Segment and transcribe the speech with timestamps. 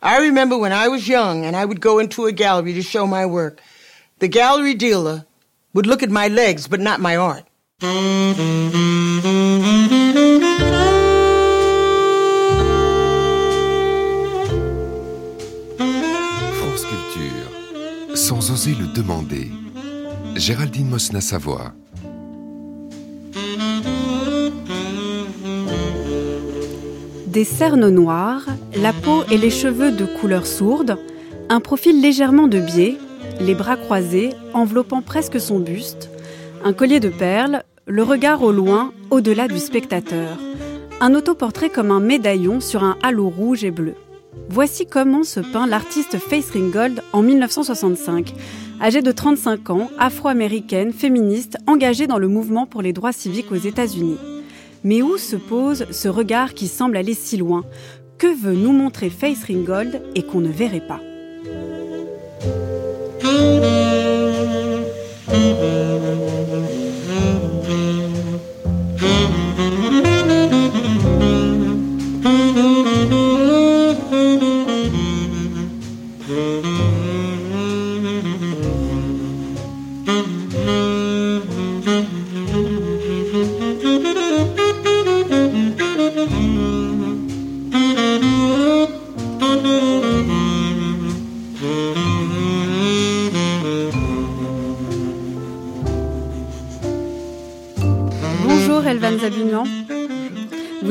[0.00, 3.06] I remember when I was young and I would go into a gallery to show
[3.06, 3.60] my work.
[4.20, 5.26] The gallery dealer
[5.74, 7.44] would look at my legs, but not my art.
[16.60, 19.50] France Culture, sans oser le demander.
[20.36, 21.72] Géraldine Mosna-Savoie.
[27.38, 30.98] Des cernes noires, la peau et les cheveux de couleur sourde,
[31.48, 32.96] un profil légèrement de biais,
[33.40, 36.10] les bras croisés, enveloppant presque son buste,
[36.64, 40.36] un collier de perles, le regard au loin, au-delà du spectateur.
[41.00, 43.94] Un autoportrait comme un médaillon sur un halo rouge et bleu.
[44.48, 48.34] Voici comment se peint l'artiste Face Ringgold en 1965.
[48.82, 53.54] Âgée de 35 ans, afro-américaine, féministe, engagée dans le mouvement pour les droits civiques aux
[53.54, 54.18] États-Unis.
[54.84, 57.64] Mais où se pose ce regard qui semble aller si loin?
[58.16, 61.00] Que veut nous montrer Face Ringgold et qu'on ne verrait pas?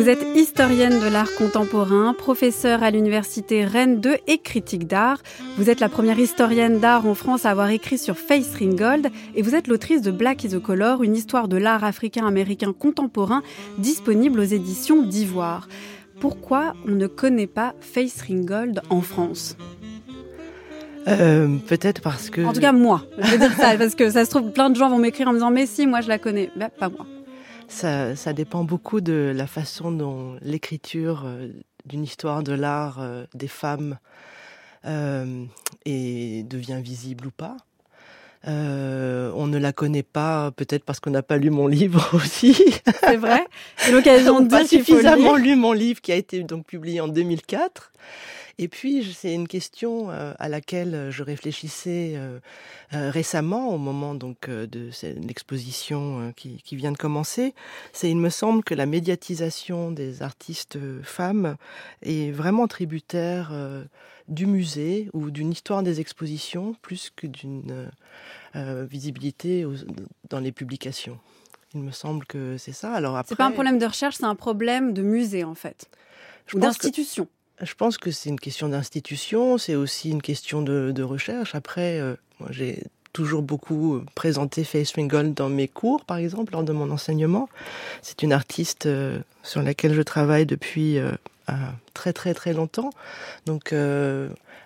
[0.08, 5.22] Vous êtes historienne de l'art contemporain, professeure à l'université Rennes 2 et critique d'art.
[5.58, 9.42] Vous êtes la première historienne d'art en France à avoir écrit sur Face Ringgold et
[9.42, 13.44] vous êtes l'autrice de Black is a Color, une histoire de l'art africain-américain contemporain
[13.80, 15.68] disponible aux éditions d'Ivoire.
[16.22, 19.58] Pourquoi on ne connaît pas Face Ringgold en France?
[21.10, 22.46] Euh, Peut-être parce que.
[22.46, 23.04] En tout cas, moi.
[23.18, 25.32] Je vais dire ça, parce que ça se trouve, plein de gens vont m'écrire en
[25.32, 26.50] me disant Mais si, moi je la connais.
[26.56, 27.06] Ben, pas moi.
[27.68, 31.50] Ça, ça dépend beaucoup de la façon dont l'écriture euh,
[31.86, 33.98] d'une histoire de l'art euh, des femmes
[34.86, 35.46] euh,
[35.86, 37.58] et devient visible ou pas.
[38.48, 42.56] Euh, on ne la connaît pas, peut-être parce qu'on n'a pas lu mon livre aussi.
[43.02, 43.46] C'est vrai
[43.78, 47.08] C'est l'occasion On de dire suffisamment lu mon livre qui a été donc publié en
[47.08, 47.92] 2004.
[48.60, 52.40] Et puis, c'est une question euh, à laquelle je réfléchissais euh,
[52.94, 54.90] euh, récemment, au moment donc euh, de
[55.28, 57.54] l'exposition euh, qui, qui vient de commencer.
[57.94, 61.56] C'est, il me semble, que la médiatisation des artistes euh, femmes
[62.02, 63.84] est vraiment tributaire euh,
[64.28, 67.88] du musée ou d'une histoire des expositions, plus que d'une euh,
[68.56, 69.76] euh, visibilité aux-
[70.30, 71.20] dans les publications.
[71.76, 72.92] Il me semble que c'est ça.
[72.94, 75.86] Alors après, C'est pas un problème de recherche, c'est un problème de musée en fait.
[76.48, 77.28] je Ou que- d'institution.
[77.62, 81.56] Je pense que c'est une question d'institution, c'est aussi une question de, recherche.
[81.56, 86.54] Après, euh, moi, j'ai toujours beaucoup euh, présenté Faith Ringgold dans mes cours, par exemple,
[86.54, 87.50] lors de mon enseignement.
[88.04, 91.00] C'est une artiste euh, sur laquelle je travaille depuis
[91.94, 92.92] très très très longtemps.
[93.46, 93.74] Donc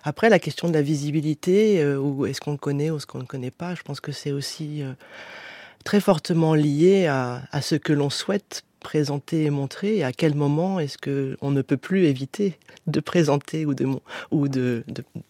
[0.04, 3.52] après, la question de la visibilité, ou est-ce qu'on connaît ou est-ce qu'on ne connaît
[3.52, 4.82] pas, je pense que c'est aussi
[5.84, 10.78] très fortement lié à ce que l'on souhaite présenter et montrer et à quel moment
[10.80, 13.86] est-ce que on ne peut plus éviter de présenter ou de
[14.30, 14.84] ou de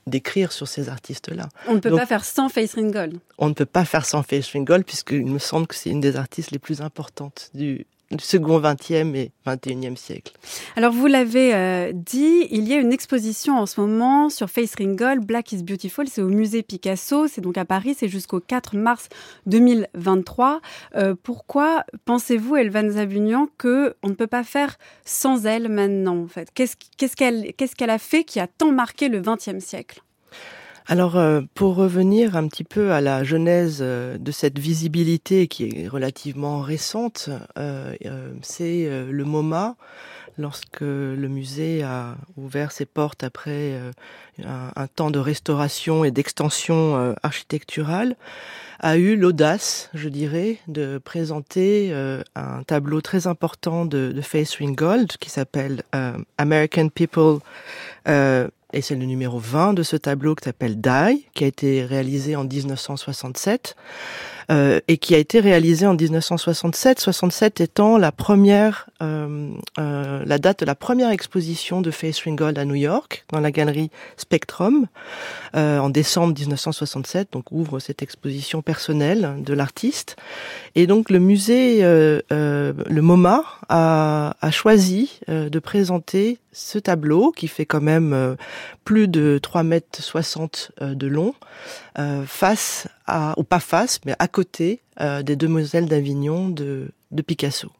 [0.06, 1.48] d'écrire sur ces artistes-là.
[1.68, 3.18] On ne peut Donc- pas faire sans Face Ringgold.
[3.38, 6.16] On ne peut pas faire sans Faith Ringgold puisqu'il me semble que c'est une des
[6.16, 7.86] artistes les plus importantes du
[8.20, 10.32] second 20e et 21e siècle.
[10.76, 14.74] Alors vous l'avez euh, dit, il y a une exposition en ce moment sur Face
[14.76, 18.76] Ringgold, Black is Beautiful, c'est au musée Picasso, c'est donc à Paris, c'est jusqu'au 4
[18.76, 19.08] mars
[19.46, 20.60] 2023.
[20.96, 26.28] Euh, pourquoi pensez-vous, Elvan Zabunian, que on ne peut pas faire sans elle maintenant en
[26.28, 26.50] fait?
[26.54, 27.16] Qu'est-ce
[27.76, 30.02] qu'elle a fait qui a tant marqué le 20e siècle?
[30.87, 35.65] Alors, euh, pour revenir un petit peu à la genèse euh, de cette visibilité qui
[35.65, 37.94] est relativement récente, euh,
[38.43, 39.76] c'est le MoMA,
[40.38, 43.78] lorsque le musée a ouvert ses portes après
[44.44, 48.17] un, temps de restauration et d'extension architecturale,
[48.81, 51.93] a eu l'audace, je dirais, de présenter
[52.35, 55.82] un tableau très important de, de Faith Ringgold qui s'appelle
[56.38, 57.40] American People
[58.72, 62.36] et c'est le numéro 20 de ce tableau qui s'appelle Die, qui a été réalisé
[62.36, 63.76] en 1967
[64.50, 70.38] euh, et qui a été réalisé en 1967, 67 étant la première, euh, euh, la
[70.38, 74.86] date de la première exposition de Faith Ringgold à New York, dans la galerie Spectrum,
[75.54, 77.28] euh, en décembre 1967.
[77.32, 80.16] Donc ouvre cette exposition personnelle de l'artiste.
[80.75, 87.32] Et donc le musée, euh, euh, le MoMA, a, a choisi de présenter ce tableau
[87.32, 88.37] qui fait quand même
[88.84, 91.34] plus de 3 mètres 60 de long,
[92.26, 97.70] face à, ou pas face, mais à côté des Demoiselles d'Avignon de, de Picasso.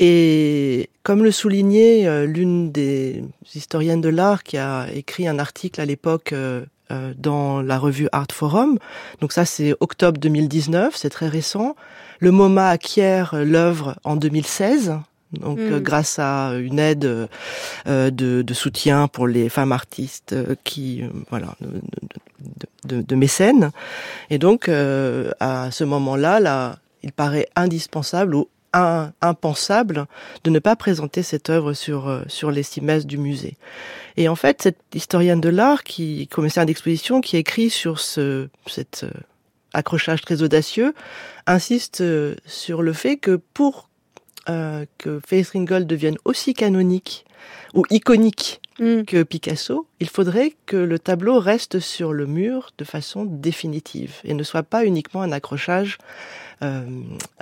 [0.00, 3.22] Et comme le soulignait euh, l'une des
[3.54, 8.08] historiennes de l'art qui a écrit un article à l'époque euh, euh, dans la revue
[8.10, 8.78] Art Forum,
[9.20, 11.76] donc ça c'est octobre 2019, c'est très récent,
[12.18, 14.94] le MoMA acquiert l'œuvre en 2016,
[15.32, 15.78] donc hmm.
[15.78, 17.28] grâce à une aide
[17.86, 20.34] de, de, soutien pour les femmes artistes
[20.64, 23.70] qui voilà de, de, de, mécènes
[24.28, 30.06] et donc à ce moment-là là il paraît indispensable ou impensable
[30.44, 33.56] de ne pas présenter cette œuvre sur euh, sur les cimaises du musée.
[34.16, 39.04] Et en fait, cette historienne de l'art, qui commissaire d'exposition, qui écrit sur ce cet
[39.04, 39.10] euh,
[39.72, 40.94] accrochage très audacieux,
[41.46, 43.89] insiste euh, sur le fait que pour
[44.46, 47.24] que Faith Ringgold devienne aussi canonique
[47.74, 49.02] ou iconique mm.
[49.02, 54.34] que Picasso, il faudrait que le tableau reste sur le mur de façon définitive et
[54.34, 55.98] ne soit pas uniquement un accrochage
[56.62, 56.82] euh,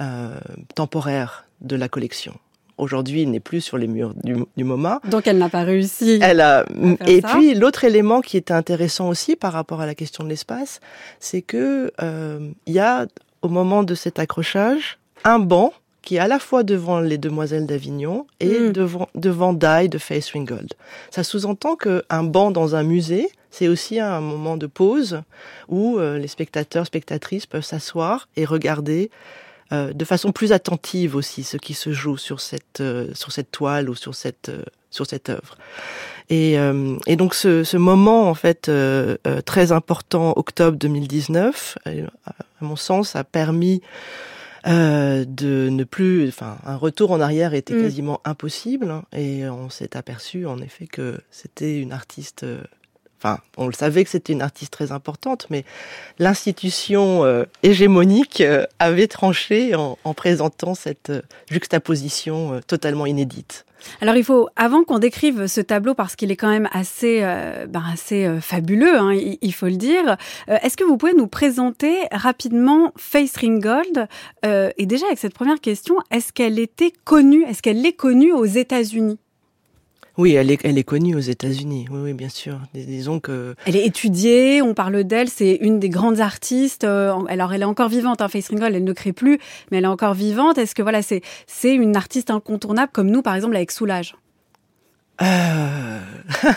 [0.00, 0.38] euh,
[0.74, 2.34] temporaire de la collection.
[2.76, 5.00] Aujourd'hui, il n'est plus sur les murs du, du MoMA.
[5.10, 6.20] Donc, elle n'a pas réussi.
[6.22, 6.64] Elle a.
[7.08, 10.78] Et puis, l'autre élément qui était intéressant aussi par rapport à la question de l'espace,
[11.18, 13.08] c'est que euh, il y a
[13.42, 15.72] au moment de cet accrochage un banc
[16.08, 18.72] qui est à la fois devant les demoiselles d'Avignon et mm.
[18.72, 20.72] devant, devant Die de Face Ringgold.
[21.10, 25.20] Ça sous-entend qu'un banc dans un musée, c'est aussi un moment de pause
[25.68, 29.10] où euh, les spectateurs, spectatrices peuvent s'asseoir et regarder
[29.72, 33.50] euh, de façon plus attentive aussi ce qui se joue sur cette, euh, sur cette
[33.50, 34.50] toile ou sur cette,
[34.90, 35.58] sur cette œuvre.
[36.30, 36.56] Et,
[37.06, 38.70] et donc ce, ce, moment en fait
[39.46, 41.90] très important, octobre 2019, à
[42.60, 43.80] mon sens, a permis
[44.66, 47.82] euh, de ne plus, enfin, un retour en arrière était mm.
[47.82, 52.44] quasiment impossible, hein, et on s'est aperçu en effet que c'était une artiste.
[53.24, 55.64] Euh, enfin, on le savait que c'était une artiste très importante, mais
[56.18, 58.42] l'institution euh, hégémonique
[58.78, 61.12] avait tranché en, en présentant cette
[61.50, 63.64] juxtaposition totalement inédite.
[64.00, 67.66] Alors il faut, avant qu'on décrive ce tableau, parce qu'il est quand même assez, euh,
[67.66, 70.16] ben, assez euh, fabuleux, hein, il, faut le dire,
[70.48, 74.08] euh, est-ce que vous pouvez nous présenter rapidement Face Ringgold
[74.44, 78.44] Et déjà avec cette première question, est-ce qu'elle était connue, est-ce qu'elle est connue aux
[78.44, 79.18] États-Unis?
[80.18, 81.86] Oui, elle est, elle est connue aux États-Unis.
[81.90, 82.58] Oui, oui, bien sûr.
[82.74, 83.54] Disons que.
[83.66, 84.60] Elle est étudiée.
[84.60, 85.28] On parle d'elle.
[85.28, 86.82] C'est une des grandes artistes.
[86.82, 88.20] Euh, alors, elle est encore vivante.
[88.20, 89.38] Hein, Face Ringgold, elle ne crée plus,
[89.70, 90.58] mais elle est encore vivante.
[90.58, 94.16] Est-ce que voilà, c'est c'est une artiste incontournable comme nous, par exemple, avec Soulage?
[95.22, 95.98] Euh...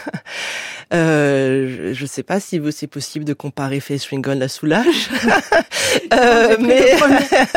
[0.94, 5.10] Euh, je ne sais pas si c'est possible de comparer Face Ringgold à Soulage.
[6.14, 6.98] euh, mais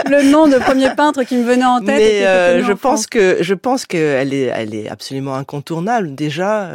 [0.09, 1.99] le, nom de premier peintre qui me venait en tête.
[1.99, 6.71] Mais euh, je pense que je pense qu'elle est elle est absolument incontournable déjà.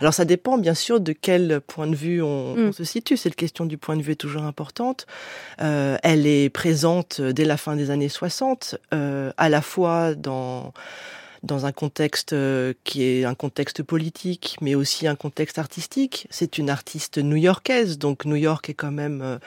[0.00, 2.68] Alors ça dépend bien sûr de quel point de vue on, mm.
[2.68, 3.18] on se situe.
[3.18, 5.06] Cette question du point de vue est toujours importante.
[5.58, 10.72] Elle est présente dès la fin des années 60, à la fois dans
[11.42, 16.26] dans un contexte euh, qui est un contexte politique, mais aussi un contexte artistique.
[16.30, 19.38] C'est une artiste new-yorkaise, donc New York est quand même euh,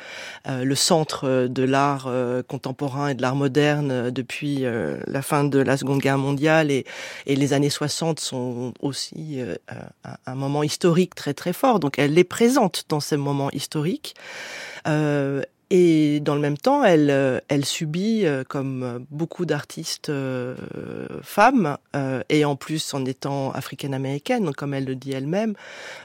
[0.48, 2.10] euh, le centre de l'art
[2.48, 6.86] contemporain et de l'art moderne depuis la fin de la Seconde Guerre mondiale et,
[7.28, 9.40] les années 60 sont aussi
[10.26, 11.80] un moment historique très très fort.
[11.80, 14.16] Donc elle est présente dans ces moments historiques.
[15.74, 20.54] Et dans le même temps, elle, euh, elle subit, euh, comme beaucoup d'artistes euh,
[21.22, 21.78] femmes,
[22.28, 25.54] et en plus en étant africaine-américaine, comme elle le dit elle-même,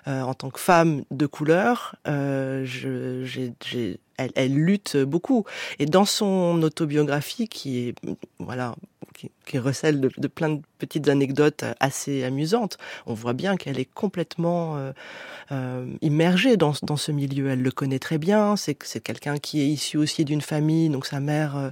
[0.06, 5.44] en tant que femme de couleur, je, j'ai, elle, elle, lutte beaucoup.
[5.80, 7.94] Et dans son autobiographie, qui est
[8.38, 8.74] voilà
[9.14, 12.76] qui, qui recèle de, de, plein de petites anecdotes assez amusantes.
[13.06, 14.92] On voit bien qu'elle est complètement euh,
[15.52, 17.48] euh, immergée dans, dans, ce milieu.
[17.50, 18.56] Elle le connaît très bien.
[18.56, 20.88] C'est c'est quelqu'un qui est issu aussi d'une famille.
[20.88, 21.70] Donc sa mère euh,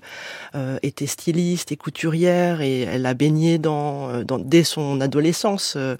[0.55, 5.75] euh était styliste et couturière et elle a baigné dans, euh, dans dès son adolescence
[5.77, 5.97] euh,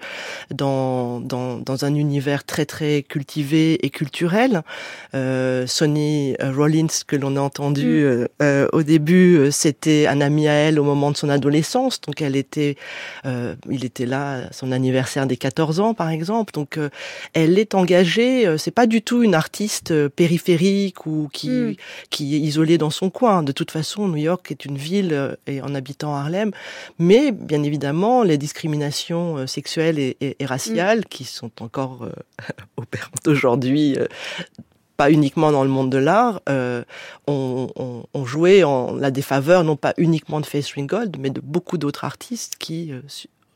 [0.51, 4.63] dans, dans, dans un univers très très cultivé et culturel.
[5.67, 8.67] Sonny Rollins que l'on a entendu mm.
[8.73, 12.77] au début, c'était un ami à elle au moment de son adolescence, donc elle était,
[13.27, 16.91] euh, il était là, son anniversaire des 14 ans par exemple, donc euh,
[17.33, 18.47] elle est engagée.
[18.47, 21.77] Euh, c'est pas du tout une artiste périphérique ou qui mm.
[22.11, 23.43] qui est isolée dans son coin.
[23.43, 26.51] De toute façon, New York est une ville et en habitant Harlem,
[26.99, 31.05] mais bien évidemment les discriminations sexuelles et, et, et raciales mm.
[31.11, 32.09] qui sont encore
[32.77, 33.97] opérantes aujourd'hui
[34.97, 36.83] pas uniquement dans le monde de l'art, euh,
[37.27, 42.05] on, jouait en la défaveur non pas uniquement de Face Ringgold, mais de beaucoup d'autres
[42.05, 43.01] artistes qui euh,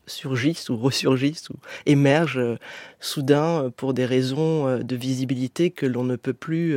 [0.05, 1.55] surgissent ou ressurgissent ou
[1.85, 2.57] émergent
[2.99, 6.75] soudain pour des raisons de visibilité que l'on ne peut plus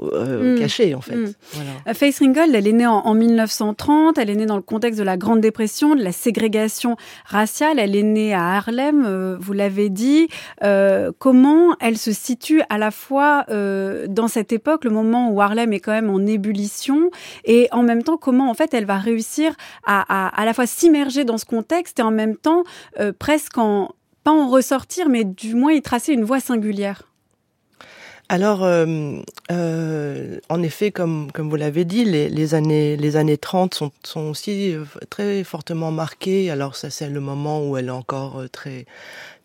[0.00, 0.94] euh, mm.
[0.94, 1.16] en fait.
[1.16, 1.32] Mm.
[1.86, 5.04] Euh, Faith Ringgold, elle est née en, 1930, elle est née dans le contexte de
[5.04, 9.88] la Grande Dépression, de la ségrégation raciale, elle est née à Harlem, euh, vous l'avez
[9.88, 10.28] dit.
[11.18, 15.80] comment elle se situe à la fois dans cette époque, le moment où Harlem est
[15.80, 17.10] quand même en ébullition,
[17.44, 19.54] et en même temps comment en fait elle va réussir
[19.84, 22.64] à, à, à la fois s'immerger dans ce contexte et en même temps
[23.18, 23.90] presque en
[24.26, 27.04] pas en ressortir, mais du moins y tracer une voie singulière?
[28.28, 29.20] Alors, euh,
[29.52, 33.92] euh, en effet, comme, comme vous l'avez dit, les, les, années, les années 30 sont,
[34.02, 36.50] sont aussi euh, très fortement marquées.
[36.50, 38.86] Alors, ça, c'est le moment où elle est encore très,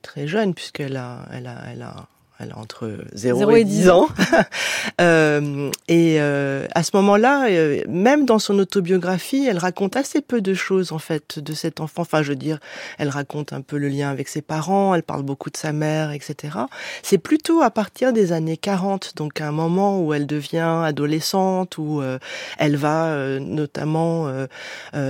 [0.01, 2.07] très jeune, puisqu'elle a, elle a, elle a
[2.41, 4.09] elle a entre 0, et 10 ans.
[5.01, 10.41] euh, et euh, à ce moment-là, euh, même dans son autobiographie, elle raconte assez peu
[10.41, 12.01] de choses en fait de cet enfant.
[12.01, 12.59] Enfin, je veux dire,
[12.97, 16.11] elle raconte un peu le lien avec ses parents, elle parle beaucoup de sa mère,
[16.11, 16.57] etc.
[17.03, 21.77] C'est plutôt à partir des années 40, donc à un moment où elle devient adolescente,
[21.77, 22.17] où euh,
[22.57, 24.31] elle va notamment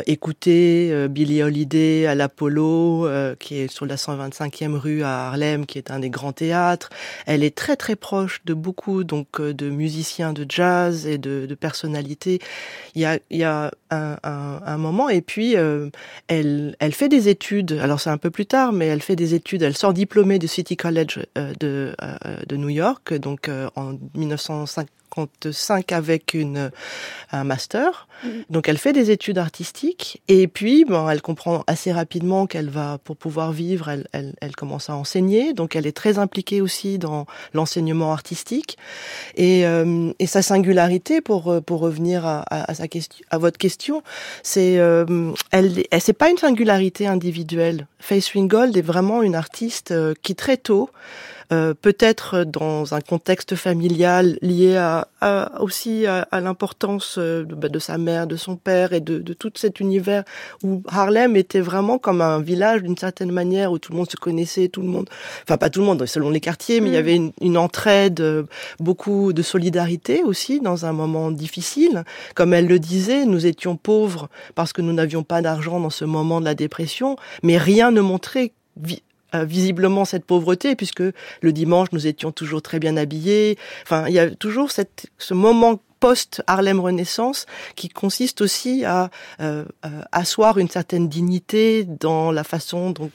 [0.05, 3.07] écouter Billie Holiday à l'Apollo,
[3.39, 6.89] qui est sur la 125e rue à Harlem, qui est un des grands théâtres.
[7.25, 11.45] Elle est très très proche de beaucoup donc euh, de musiciens de jazz et de,
[11.45, 12.39] de personnalités.
[12.95, 15.89] Il y a, il y a un, un, un moment et puis euh,
[16.27, 17.73] elle, elle fait des études.
[17.81, 19.61] Alors c'est un peu plus tard, mais elle fait des études.
[19.63, 21.95] Elle sort diplômée du City College euh, de,
[22.47, 24.87] de New York, donc en 1950
[25.51, 26.71] cinq avec une,
[27.31, 28.07] un master.
[28.23, 28.29] Mm.
[28.49, 32.97] Donc elle fait des études artistiques et puis bon, elle comprend assez rapidement qu'elle va,
[33.03, 35.53] pour pouvoir vivre, elle, elle, elle, commence à enseigner.
[35.53, 38.77] Donc elle est très impliquée aussi dans l'enseignement artistique.
[39.35, 44.03] Et, euh, et, sa singularité, pour, pour revenir à, à, sa question, à votre question,
[44.43, 47.87] c'est euh, elle, elle c'est pas une singularité individuelle.
[47.99, 50.89] Faith Ringgold est vraiment une artiste euh, qui très tôt
[51.51, 55.07] euh, peut-être dans un contexte familial lié à,
[55.59, 59.51] aussi à, l'importance euh, bah, de, sa mère, de son père et de, de tout
[59.55, 60.23] cet univers
[60.63, 64.15] où Harlem était vraiment comme un village d'une certaine manière où tout le monde se
[64.15, 65.09] connaissait, tout le monde,
[65.43, 66.99] enfin pas tout le monde selon les quartiers, mais il y mm.
[66.99, 68.43] avait une, une, entraide, euh,
[68.79, 72.05] beaucoup de solidarité aussi dans un moment difficile.
[72.33, 76.05] Comme elle le disait, nous étions pauvres parce que nous n'avions pas d'argent dans ce
[76.05, 78.53] moment de la dépression, mais rien ne montrait
[79.35, 81.03] euh, visiblement cette pauvreté, puisque
[81.41, 83.57] le dimanche, nous étions toujours très bien habillés.
[83.83, 87.45] Enfin, il y a toujours cette, ce moment post-Harlem Renaissance
[87.75, 93.13] qui consiste aussi à euh, euh, asseoir une certaine dignité dans la façon donc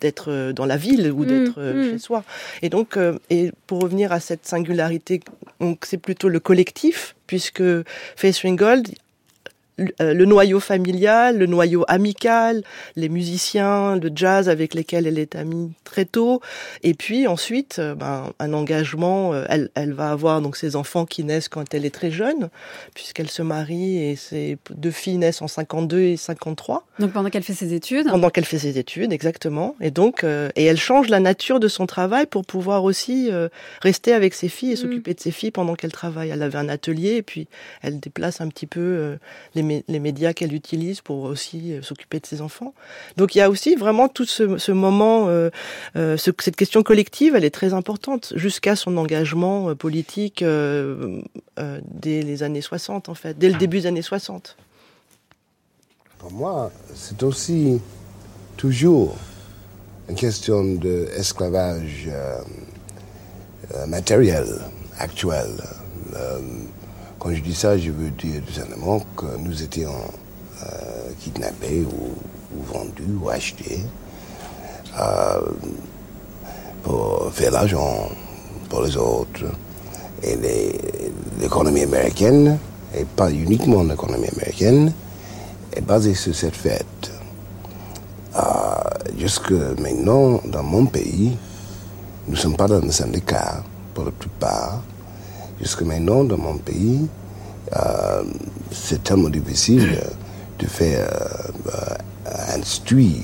[0.00, 1.90] d'être dans la ville ou mmh, d'être mmh.
[1.90, 2.22] chez soi.
[2.62, 2.96] Et donc,
[3.30, 5.20] et pour revenir à cette singularité,
[5.58, 7.62] donc c'est plutôt le collectif puisque
[8.16, 8.92] Faith Ringgold euh,
[9.78, 12.62] le noyau familial, le noyau amical,
[12.96, 16.40] les musiciens de jazz avec lesquels elle est amie très tôt,
[16.82, 19.32] et puis ensuite euh, ben, un engagement.
[19.32, 22.50] Euh, elle, elle, va avoir donc ses enfants qui naissent quand elle est très jeune,
[22.94, 26.86] puisqu'elle se marie et ses deux filles naissent en 52 et 53.
[26.98, 28.08] Donc pendant qu'elle fait ses études.
[28.08, 29.76] Pendant qu'elle fait ses études, exactement.
[29.80, 33.30] Et donc et elle change la nature de son travail pour pouvoir aussi
[33.82, 34.76] rester avec ses filles et mm.
[34.76, 36.30] s'occuper de ses filles pendant qu'elle travaille.
[36.30, 37.48] Elle avait un atelier et puis
[37.82, 39.16] elle déplace un petit peu
[39.54, 42.74] les les médias qu'elle utilise pour aussi euh, s'occuper de ses enfants.
[43.16, 45.50] Donc il y a aussi vraiment tout ce, moment, euh,
[45.96, 52.60] euh, cette question collective, elle est très importante jusqu'à son engagement politique dès les années
[52.60, 54.56] 60 en fait, dès le début des années 60.
[56.18, 57.80] Pour moi, c'est aussi
[58.56, 59.16] toujours
[60.08, 62.08] une question d'esclavage
[63.86, 64.46] matériel,
[64.98, 65.50] actuel.
[67.24, 69.94] Quand je dis ça, je veux dire tout simplement que nous étions
[70.62, 70.66] euh,
[71.20, 72.12] kidnappés ou,
[72.70, 73.80] vendus ou achetés
[75.00, 75.40] euh,
[76.82, 78.10] pour faire l'argent
[78.68, 79.46] pour les autres.
[80.22, 80.36] Et
[81.40, 82.58] l'économie américaine,
[82.94, 84.92] et pas uniquement l'économie américaine,
[85.74, 87.10] est basée sur cette fête.
[88.36, 88.40] Euh,
[89.18, 91.34] jusque maintenant, dans mon pays,
[92.26, 93.62] nous ne sommes pas dans le syndicat
[93.94, 94.82] pour la plupart.
[95.60, 97.06] Jusque maintenant, dans mon pays,
[97.76, 98.22] euh,
[98.70, 100.00] c'est tellement difficile
[100.58, 101.08] de faire
[101.72, 103.22] euh, instruire,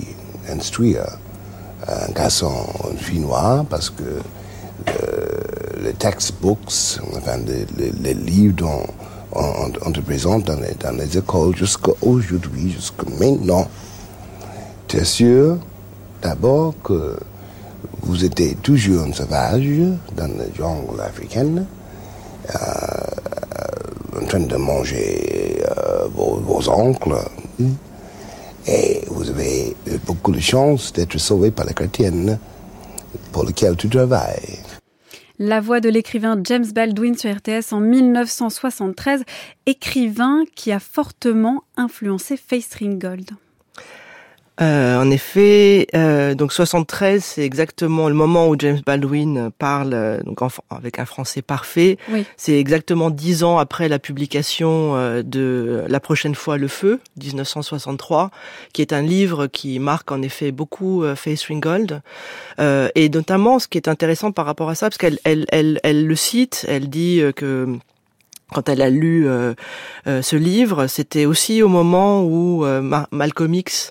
[0.49, 1.05] instruire
[1.87, 2.53] un garçon,
[2.91, 4.03] une fille noire, parce que
[4.89, 4.93] euh,
[5.83, 7.39] les textbooks, enfin
[8.01, 8.83] les, livres dont
[9.33, 13.69] on, on, te présente dans les, dans les écoles jusqu'à aujourd'hui, jusqu'à maintenant,
[14.89, 15.59] tu es sûr
[16.23, 17.17] d'abord que
[18.03, 19.67] vous étiez toujours un sauvage
[20.17, 21.80] dans la jungle africaine, euh,
[24.21, 27.17] en train de manger euh, vos, vos, oncles.
[28.67, 29.75] Et vous avez
[30.07, 32.39] beaucoup de chance d'être sauvé par la chrétienne
[33.33, 34.59] pour laquelle tu travailles.
[35.39, 39.25] La voix de l'écrivain James Baldwin sur RTS en 1973,
[39.65, 43.31] écrivain qui a fortement influencé Face Ringgold.
[44.61, 50.23] Euh, en effet, euh, donc 73, c'est exactement le moment où James Baldwin parle euh,
[50.23, 50.41] donc
[50.71, 51.97] avec un français parfait.
[52.37, 58.31] C'est exactement dix ans après la publication euh, de La prochaine fois le feu, 1963,
[58.73, 62.03] qui est un livre qui marque en effet beaucoup Face Ringgold.
[62.59, 66.07] et notamment, ce qui est intéressant par rapport à ça, parce qu'elle elle, elle, elle
[66.07, 67.79] le cite, elle dit que
[68.53, 69.55] quand elle a lu euh,
[70.07, 72.81] euh, ce livre, c'était aussi au moment où euh,
[73.11, 73.91] Malcolm X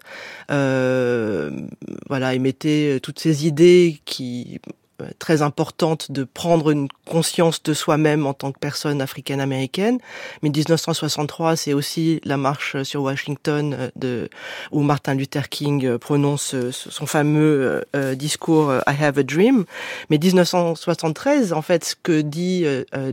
[2.10, 4.72] voilà émettait toutes ces idées qui euh,
[5.20, 10.00] très importante de prendre une conscience de soi-même en tant que personne africaine-américaine.
[10.42, 14.30] Mais 1963, c'est aussi la marche sur Washington euh, de,
[14.72, 17.84] où Martin Luther King euh, prononce son fameux
[18.16, 19.66] discours I have a dream.
[20.10, 22.66] Mais 1973, en fait, ce que dit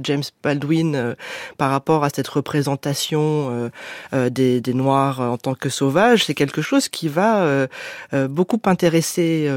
[0.03, 1.17] James Baldwin
[1.57, 3.71] par rapport à cette représentation
[4.13, 7.67] des, des, Noirs en tant que sauvages, c'est quelque chose qui va
[8.29, 9.51] beaucoup intéresser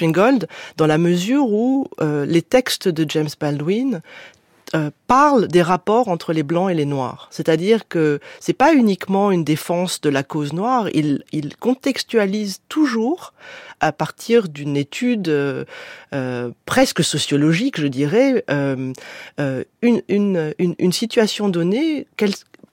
[0.00, 4.02] Ringgold dans la mesure où euh, les textes de James Baldwin
[4.76, 7.26] euh, parlent des rapports entre les blancs et les noirs.
[7.32, 13.32] C'est-à-dire que c'est pas uniquement une défense de la cause noire, il, il contextualise toujours
[13.80, 15.64] à partir d'une étude euh,
[16.12, 18.92] euh presque sociologique, je dirais, euh,
[19.82, 22.06] une, une, une, une, situation donnée,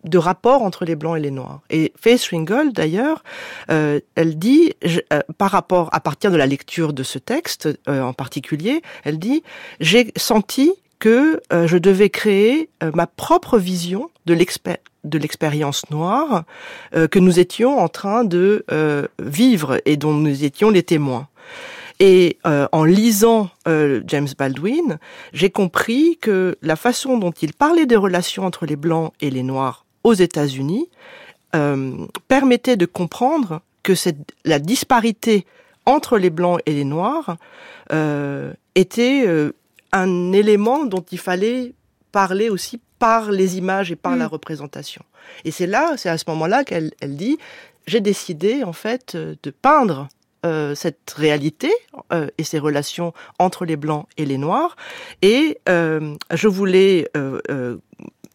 [0.07, 1.61] de rapport entre les blancs et les noirs.
[1.69, 3.23] Et Faith Ringgold, d'ailleurs,
[3.69, 4.73] euh, elle dit,
[5.13, 9.19] euh, par rapport, à partir de la lecture de ce texte euh, en particulier, elle
[9.19, 9.43] dit,
[9.79, 16.43] j'ai senti que je devais créer ma propre vision de l'expérience noire
[16.91, 18.65] que nous étions en train de
[19.19, 21.27] vivre et dont nous étions les témoins.
[21.99, 24.97] Et en lisant James Baldwin,
[25.33, 29.43] j'ai compris que la façon dont il parlait des relations entre les blancs et les
[29.43, 30.89] noirs aux États-Unis
[31.55, 35.45] euh, permettait de comprendre que cette, la disparité
[35.85, 37.37] entre les blancs et les noirs
[37.93, 39.53] euh, était euh,
[39.93, 41.73] un élément dont il fallait
[42.11, 44.31] parler aussi par les images et par la mm.
[44.31, 45.03] représentation.
[45.45, 47.37] Et c'est là, c'est à ce moment-là qu'elle elle dit,
[47.85, 50.09] j'ai décidé en fait de peindre
[50.45, 51.71] euh, cette réalité
[52.13, 54.75] euh, et ces relations entre les blancs et les noirs.
[55.23, 57.09] Et euh, je voulais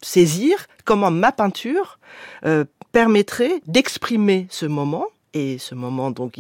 [0.03, 1.99] saisir comment ma peinture
[2.45, 6.39] euh, permettrait d'exprimer ce moment et ce moment donc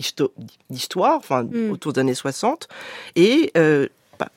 [0.70, 1.70] d'histoire, enfin mm.
[1.70, 2.68] autour des années 60,
[3.16, 3.88] et euh,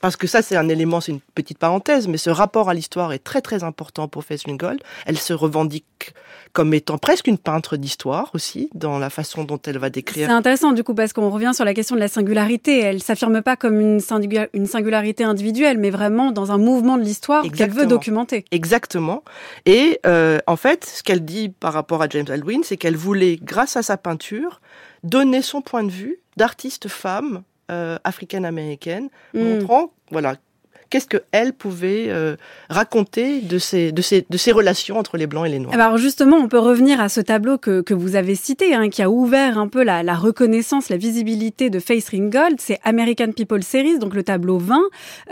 [0.02, 3.13] parce que ça c'est un élément, c'est une petite parenthèse, mais ce rapport à l'histoire
[3.13, 4.82] est très très important pour Gold.
[5.06, 6.13] Elle se revendique
[6.56, 10.28] comme étant presque une peintre d'histoire aussi, dans la façon dont elle va décrire.
[10.28, 12.80] C'est intéressant du coup parce qu'on revient sur la question de la singularité.
[12.80, 17.71] Elle s'affirme pas comme une, singularité individuelle, mais vraiment dans un mouvement de l'histoire qu'elle
[17.71, 18.45] veut documenter.
[18.52, 19.24] Exactement.
[19.65, 23.38] Et euh, en fait, ce qu'elle dit par rapport à James Baldwin, c'est qu'elle voulait,
[23.41, 24.62] grâce à sa peinture,
[25.04, 29.39] donner son point de vue d'artiste femme africaine-américaine, mm.
[29.41, 30.36] montrant voilà
[30.95, 32.38] qu'est-ce qu'elle pouvait euh,
[32.69, 35.73] raconter de ces, de, ces, de ces relations entre les Blancs et les Noirs?
[35.73, 39.01] Alors justement, on peut revenir à ce tableau que, que vous avez cité, hein, qui
[39.01, 42.62] a ouvert un peu la, reconnaissance, la visibilité de Face Ringgold.
[42.62, 44.79] C'est American People Series, donc le tableau 20,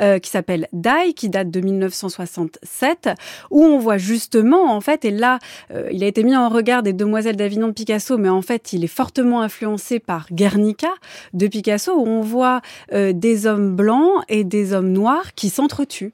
[0.01, 3.11] euh, qui s'appelle Die, qui date de 1967,
[3.49, 5.39] où on voit justement, en fait, et là,
[5.71, 8.73] euh, il a été mis en regard des Demoiselles d'Avignon de Picasso, mais en fait,
[8.73, 10.89] il est fortement influencé par Guernica
[11.31, 12.59] de Picasso, où on voit
[12.91, 16.13] des hommes blancs et des hommes noirs qui s'entretuent.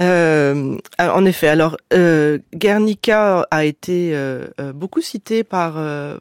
[0.00, 5.74] Euh, en effet, alors euh, Guernica a été euh, euh, beaucoup cité par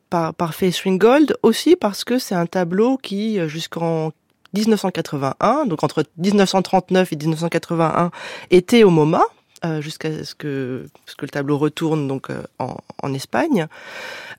[0.09, 4.11] par, par Face Ringgold aussi parce que c'est un tableau qui jusqu'en
[4.53, 8.11] 1981, donc entre 1939 et 1981,
[8.51, 9.21] était au MoMA
[9.79, 10.87] jusqu'à ce que
[11.21, 13.67] le tableau retourne donc en, Espagne.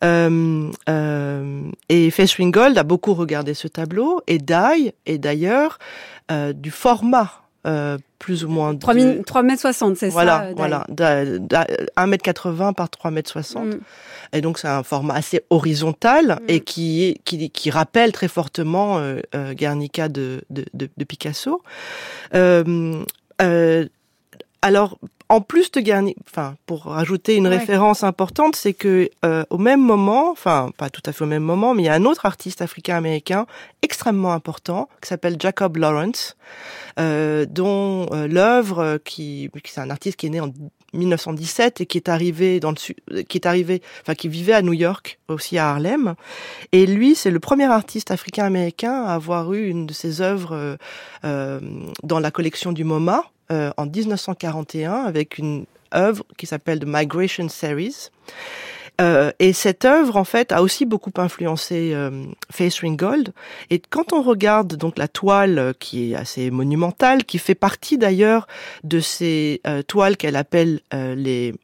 [0.02, 5.78] et Face Ringgold a beaucoup regardé ce tableau et Dye est d'ailleurs
[6.54, 10.86] du format euh, plus ou moins 3, m 3 mètres 60, c'est ça Voilà,
[11.96, 13.66] 1 mètre 80 par 3 mètres 60.
[13.66, 13.80] Mm.
[14.32, 16.44] Et donc c'est un format assez horizontal mm.
[16.48, 21.62] et qui, qui, qui rappelle très fortement euh, euh Guernica de, de, de, de Picasso.
[22.34, 23.02] Euh,
[23.42, 23.86] euh,
[24.62, 24.98] alors,
[25.30, 29.80] en plus de Garnier, enfin, pour rajouter une référence importante, c'est que euh, au même
[29.80, 32.26] moment, enfin, pas tout à fait au même moment, mais il y a un autre
[32.26, 33.46] artiste africain-américain
[33.82, 36.36] extrêmement important qui s'appelle Jacob Lawrence,
[36.98, 40.52] euh, dont euh, l'œuvre, qui, c'est un artiste qui est né en
[40.94, 44.72] 1917 et qui est arrivé dans le qui est arrivé, enfin, qui vivait à New
[44.72, 46.16] York, aussi à Harlem.
[46.72, 50.76] Et lui, c'est le premier artiste africain-américain à avoir eu une de ses œuvres
[51.24, 51.60] euh,
[52.02, 57.48] dans la collection du MoMA euh, en 1941 avec une œuvre qui s'appelle The Migration
[57.48, 58.10] Series.
[59.00, 63.32] Euh, et cette œuvre, en fait, a aussi beaucoup influencé euh, Face Ringgold.
[63.70, 67.96] Et quand on regarde donc la toile euh, qui est assez monumentale, qui fait partie
[67.96, 68.46] d'ailleurs
[68.84, 71.54] de ces euh, toiles qu'elle appelle les,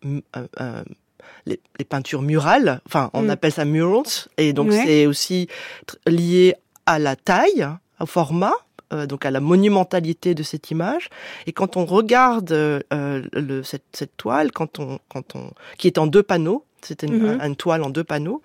[1.46, 3.30] les, les, peintures murales, enfin on mm.
[3.30, 5.48] appelle ça murals, et donc c'est aussi
[6.06, 6.54] lié
[6.86, 7.68] à la taille,
[8.00, 8.54] au format,
[8.92, 11.08] euh, donc à la monumentalité de cette image.
[11.46, 15.98] Et quand on regarde euh, le, cette, cette, toile, quand on, quand on, qui est
[15.98, 17.56] en deux panneaux, c'était une, mhm.
[17.56, 18.42] toile en deux panneaux,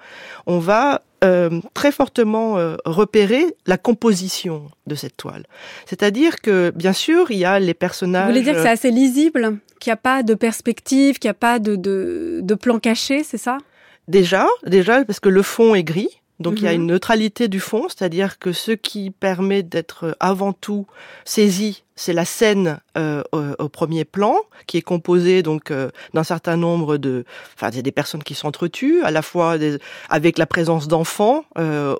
[0.47, 5.45] on va euh, très fortement euh, repérer la composition de cette toile.
[5.85, 8.25] C'est-à-dire que, bien sûr, il y a les personnages...
[8.25, 11.31] Vous voulez dire que c'est assez lisible, qu'il n'y a pas de perspective, qu'il n'y
[11.31, 13.59] a pas de, de, de plan caché, c'est ça?
[14.07, 16.81] Déjà, déjà, parce que le fond est gris, donc il y a mhm.
[16.81, 20.87] une neutralité du fond, c'est-à-dire que ce qui permet d'être avant tout
[21.25, 24.35] saisi c'est la scène euh, au, premier plan
[24.65, 29.11] qui est composée donc euh, d'un certain nombre de, enfin des personnes qui s'entretuent, à
[29.11, 29.77] la fois des,
[30.09, 31.95] avec la présence d'enfants, euh,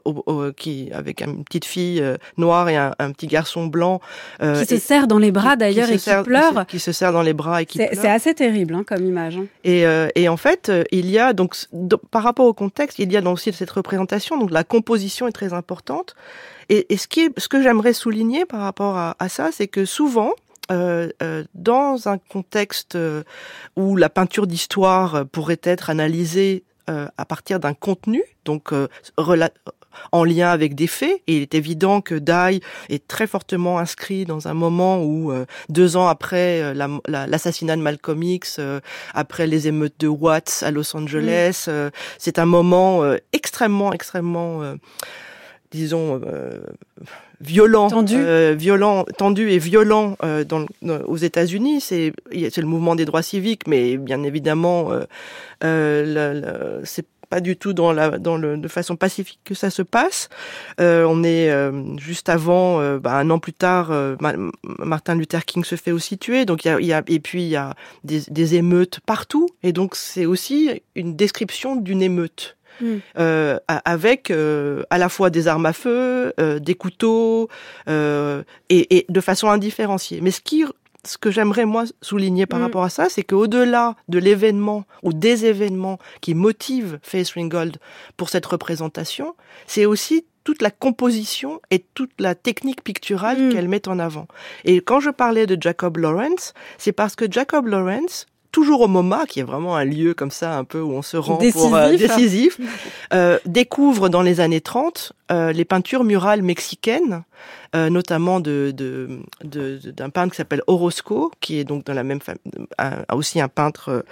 [0.58, 2.04] qui avec une petite fille
[2.38, 4.02] noire et un, un, petit garçon blanc
[4.40, 7.34] qui se serre dans les bras d'ailleurs et qui pleure, qui se, serre dans les
[7.34, 9.38] bras et qui C'est assez terrible hein, comme image.
[9.38, 9.46] Hein.
[9.64, 9.84] Et,
[10.16, 11.56] et en fait, il y a donc
[12.10, 15.54] par rapport au contexte, il y a aussi cette représentation, donc la composition est très
[15.54, 16.16] importante.
[16.70, 20.34] Et, ce, qui est, ce que j'aimerais souligner par rapport à, ça, c'est que souvent,
[20.72, 23.24] euh, euh, dans un contexte euh,
[23.76, 28.88] où la peinture d'histoire pourrait être analysée euh, à partir d'un contenu, donc euh,
[30.14, 31.22] en lien avec des faits.
[31.28, 35.34] Et il est évident que Dai est très fortement inscrit dans un moment où,
[35.68, 36.74] deux ans après
[37.08, 38.62] l'assassinat de Malcolm X,
[39.14, 41.68] après les émeutes de Watts à Los Angeles,
[42.18, 44.76] c'est un moment extrêmement, extrêmement
[45.72, 46.60] disons, euh,
[47.40, 48.16] violent, tendu.
[48.18, 50.66] Euh, violent, tendu et violent euh, dans,
[51.06, 51.82] aux États-Unis.
[51.82, 55.06] C'est c'est le mouvement des droits civiques, mais bien évidemment, euh,
[55.64, 59.82] euh c'est pas du tout dans la dans le de façon pacifique que ça se
[59.82, 60.28] passe.
[60.82, 61.50] Euh, on est
[61.98, 63.92] juste avant, bah, un an plus tard,
[64.80, 66.46] Martin Luther King se fait aussi tuer.
[66.46, 69.48] Donc il y a, y a, et puis il y a des, des émeutes partout.
[69.64, 72.58] Et donc c'est aussi une description d'une émeute.
[72.80, 72.98] Mm.
[73.18, 77.50] euh, avec euh, à la fois des armes à feu, euh, des couteaux,
[77.88, 80.22] et, et, de façon indifférenciée.
[80.22, 80.66] Mais ce qui
[81.04, 82.64] ce que j'aimerais moi souligner par mm.
[82.64, 87.78] rapport à ça, c'est qu'au-delà de l'événement ou des événements qui motivent Face Ringgold
[88.18, 93.50] pour cette représentation, c'est aussi toute la composition et toute la technique picturale mm.
[93.52, 94.28] qu'elle met en avant.
[94.66, 99.26] Et quand je parlais de Jacob Lawrence, c'est parce que Jacob Lawrence toujours au MoMA,
[99.28, 101.96] qui est vraiment un lieu comme ça, un peu où on se rend pour euh,
[101.96, 102.60] décisif,
[103.14, 107.24] euh, découvre dans les années 30 euh, les peintures murales mexicaines,
[107.74, 112.04] euh, notamment de, de, de, d'un peintre qui s'appelle Orozco, qui est donc dans la
[112.04, 112.42] même famille,
[113.14, 114.04] aussi un peintre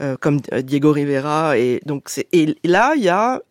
[0.00, 1.58] euh, comme Diego Rivera.
[1.58, 3.42] Et donc c'est, et là il y a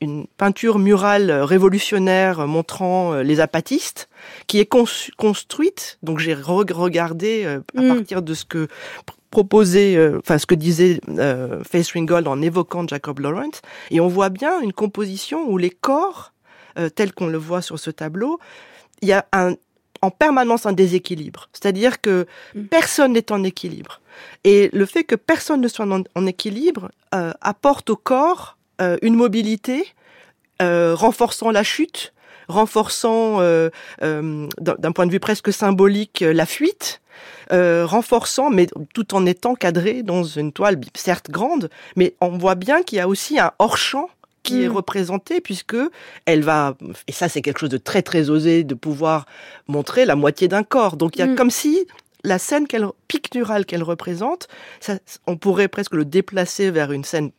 [0.00, 4.08] une peinture murale révolutionnaire montrant les apatistes,
[4.46, 4.70] qui est
[5.16, 5.98] construite.
[6.04, 7.88] Donc j'ai regardé à mm.
[7.88, 8.68] partir de ce que
[9.36, 14.08] proposé, euh, enfin ce que disait euh, Face Ringgold en évoquant Jacob Lawrence, et on
[14.08, 16.32] voit bien une composition où les corps,
[16.78, 18.40] euh, tels qu'on le voit sur ce tableau,
[19.02, 19.52] il y a un,
[20.00, 21.50] en permanence un déséquilibre.
[21.52, 22.62] C'est-à-dire que mm.
[22.68, 24.00] personne n'est en équilibre.
[24.44, 29.16] Et le fait que personne ne soit en, équilibre euh, apporte au corps euh, une
[29.16, 29.84] mobilité,
[30.60, 32.14] renforçant la chute,
[32.48, 33.40] renforçant
[34.00, 37.00] d'un point de vue presque symbolique la fuite,
[37.52, 42.56] euh, renforçant, mais tout en étant cadré dans une toile certes grande, mais on voit
[42.56, 44.10] bien qu'il y a aussi un hors-champ
[44.42, 44.72] qui est mm.
[44.72, 45.76] représenté puisque
[46.24, 49.26] elle va et ça c'est quelque chose de très très osé de pouvoir
[49.66, 50.96] montrer la moitié d'un corps.
[50.96, 51.36] Donc il y a mm.
[51.36, 51.86] comme si
[52.24, 54.48] la scène qu'elle picturale qu'elle représente,
[54.80, 57.30] ça, on pourrait presque le déplacer vers une scène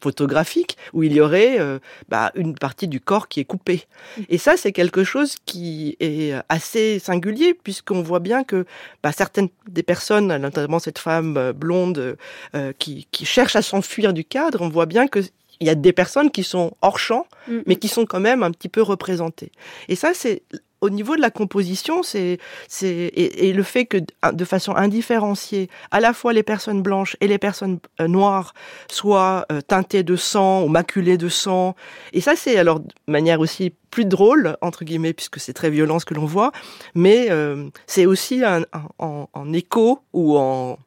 [0.00, 3.84] photographique où il y aurait euh, bah, une partie du corps qui est coupée.
[4.28, 8.66] Et ça, c'est quelque chose qui est assez singulier puisqu'on voit bien que
[9.02, 12.16] bah, certaines des personnes, notamment cette femme euh, blonde
[12.54, 15.20] euh, qui, qui cherche à s'enfuir du cadre, on voit bien que
[15.60, 17.58] il y a des personnes qui sont hors champ, mm.
[17.66, 19.52] mais qui sont quand même un petit peu représentées.
[19.88, 20.42] Et ça, c'est
[20.82, 23.98] au niveau de la composition, c'est c'est et, le fait que
[24.32, 28.52] de façon indifférenciée, à la fois les personnes blanches et les personnes euh, noires
[28.90, 31.74] soient euh, teintées de sang ou maculées de sang.
[32.12, 36.00] Et ça, c'est alors de manière aussi plus drôle entre guillemets puisque c'est très violent
[36.00, 36.50] ce que l'on voit,
[36.94, 38.62] mais euh, c'est aussi un,
[38.98, 40.78] en, en écho ou en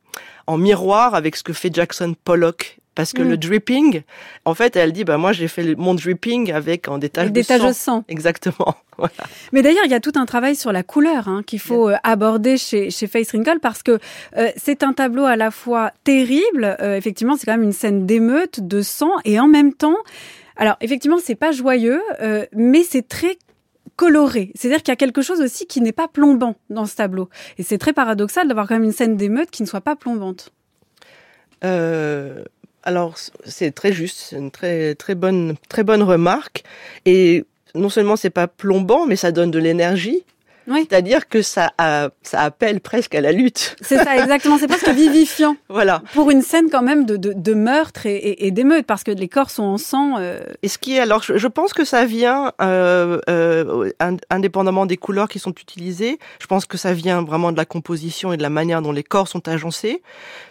[0.47, 3.29] en miroir avec ce que fait Jackson Pollock parce que mm.
[3.29, 4.01] le dripping,
[4.45, 7.41] en fait, elle dit, bah moi j'ai fait mon dripping avec en des taches, des
[7.41, 7.67] de, taches sang.
[7.67, 8.03] de sang.
[8.08, 8.75] Exactement.
[8.97, 9.12] Voilà.
[9.51, 11.97] Mais d'ailleurs, il y a tout un travail sur la couleur hein, qu'il faut euh,
[12.03, 13.99] aborder chez, chez Face Wrinkle parce que
[14.38, 18.05] euh, c'est un tableau à la fois terrible, euh, effectivement, c'est quand même une scène
[18.05, 19.97] d'émeute, de sang, et en même temps,
[20.55, 23.38] alors effectivement, c'est pas joyeux, euh, mais c'est très
[23.95, 24.51] coloré.
[24.55, 27.29] C'est-à-dire qu'il y a quelque chose aussi qui n'est pas plombant dans ce tableau.
[27.58, 30.51] Et c'est très paradoxal d'avoir quand même une scène d'émeute qui ne soit pas plombante.
[31.63, 32.43] Euh,
[32.86, 36.63] alors c'est très juste, c'est une très très bonne très bonne remarque
[37.06, 37.43] et
[37.74, 40.24] non seulement c'est pas plombant mais ça donne de l'énergie.
[40.67, 40.88] Oui.
[40.89, 43.75] C'est-à-dire que ça, a, ça appelle presque à la lutte.
[43.82, 44.58] C'est ça, exactement.
[44.58, 45.56] C'est presque vivifiant.
[45.69, 46.01] voilà.
[46.13, 49.12] Pour une scène quand même de, de, de meurtre et, et, et d'émeute, parce que
[49.12, 50.15] les corps sont en sang.
[50.17, 50.39] Euh...
[50.63, 53.91] Et ce qui est, alors, je, je pense que ça vient, euh, euh,
[54.30, 58.34] indépendamment des couleurs qui sont utilisées, je pense que ça vient vraiment de la composition
[58.34, 60.01] et de la manière dont les corps sont agencés.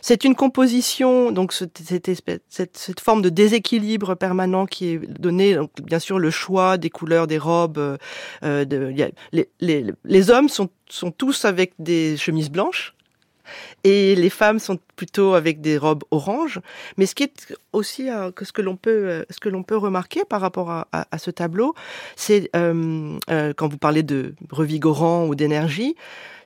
[0.00, 2.10] C'est une composition, donc cette, cette,
[2.48, 6.90] cette, cette forme de déséquilibre permanent qui est donné, donc, bien sûr, le choix des
[6.90, 7.98] couleurs des robes,
[8.44, 12.94] euh, de, y a les, les les hommes sont, sont tous avec des chemises blanches
[13.82, 16.60] et les femmes sont plutôt avec des robes oranges.
[16.96, 19.62] Mais ce qui est aussi euh, que ce que l'on peut euh, ce que l'on
[19.62, 21.74] peut remarquer par rapport à, à, à ce tableau,
[22.16, 25.94] c'est euh, euh, quand vous parlez de revigorant ou d'énergie,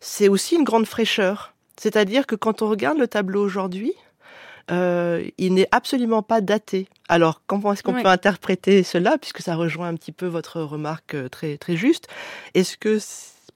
[0.01, 1.55] c'est aussi une grande fraîcheur.
[1.77, 3.92] C'est-à-dire que quand on regarde le tableau aujourd'hui,
[4.73, 6.88] euh, il n'est absolument pas daté.
[7.09, 11.16] Alors, comment est-ce qu'on peut interpréter cela, puisque ça rejoint un petit peu votre remarque
[11.31, 12.09] très très juste?
[12.55, 12.99] Est-ce que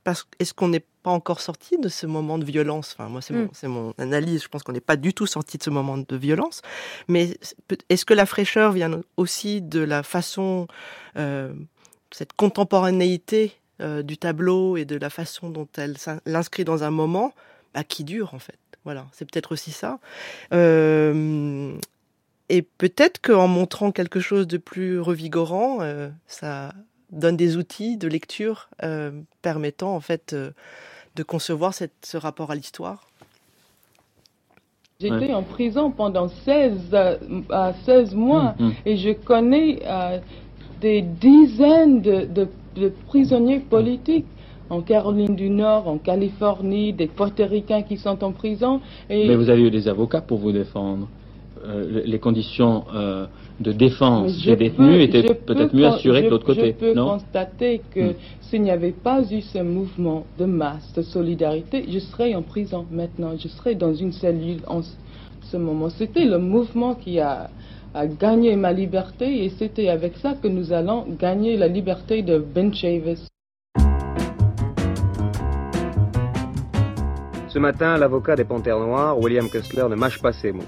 [0.04, 2.94] parce est-ce qu'on n'est pas encore sorti de ce moment de violence?
[2.96, 3.68] Enfin, moi, c'est mon, mm.
[3.68, 4.42] mon analyse.
[4.42, 6.62] Je pense qu'on n'est pas du tout sorti de ce moment de violence.
[7.08, 7.36] Mais
[7.88, 10.66] est-ce que la fraîcheur vient aussi de la façon,
[11.16, 11.52] euh,
[12.10, 17.32] cette contemporanéité euh, du tableau et de la façon dont elle l'inscrit dans un moment
[17.74, 18.58] bah, qui dure en fait?
[18.84, 20.00] Voilà, c'est peut-être aussi ça.
[20.52, 21.76] Euh,
[22.48, 26.74] et peut-être qu'en montrant quelque chose de plus revigorant, euh, ça
[27.12, 30.50] donne des outils de lecture euh, permettant en fait euh,
[31.14, 33.06] de concevoir cette, ce rapport à l'histoire.
[35.00, 35.34] J'étais ouais.
[35.34, 37.16] en prison pendant 16, euh,
[37.84, 38.72] 16 mois mmh, mmh.
[38.86, 40.18] et je connais euh,
[40.80, 44.26] des dizaines de, de, de, prisonniers politiques
[44.70, 48.80] en Caroline du Nord, en Californie, des portoricains qui sont en prison.
[49.10, 49.26] Et...
[49.26, 51.08] Mais vous avez eu des avocats pour vous défendre.
[51.64, 53.26] Euh, les conditions euh,
[53.60, 56.74] de défense des détenus peux, étaient peut-être mieux assurées que l'autre côté.
[56.80, 57.10] Je peux non?
[57.10, 58.14] constater que hmm.
[58.40, 62.84] s'il n'y avait pas eu ce mouvement de masse, de solidarité, je serais en prison
[62.90, 63.34] maintenant.
[63.38, 65.88] Je serais dans une cellule en ce moment.
[65.90, 67.48] C'était le mouvement qui a,
[67.94, 72.38] a, gagné ma liberté et c'était avec ça que nous allons gagner la liberté de
[72.38, 73.28] Ben Chavis.
[77.48, 80.64] Ce matin, l'avocat des Panthères Noires, William Kessler, ne mâche pas ses mots.